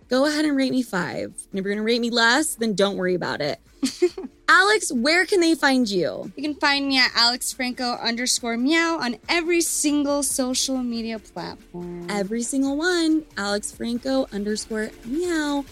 [0.08, 1.26] go ahead and rate me five.
[1.50, 3.60] And if you're going to rate me less, then don't worry about it.
[4.48, 6.32] Alex, where can they find you?
[6.36, 12.06] You can find me at Alex Franco underscore meow on every single social media platform.
[12.10, 13.24] Every single one.
[13.36, 15.64] Alex Franco underscore meow.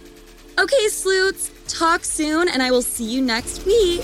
[0.59, 4.03] Okay, sleuths, talk soon, and I will see you next week.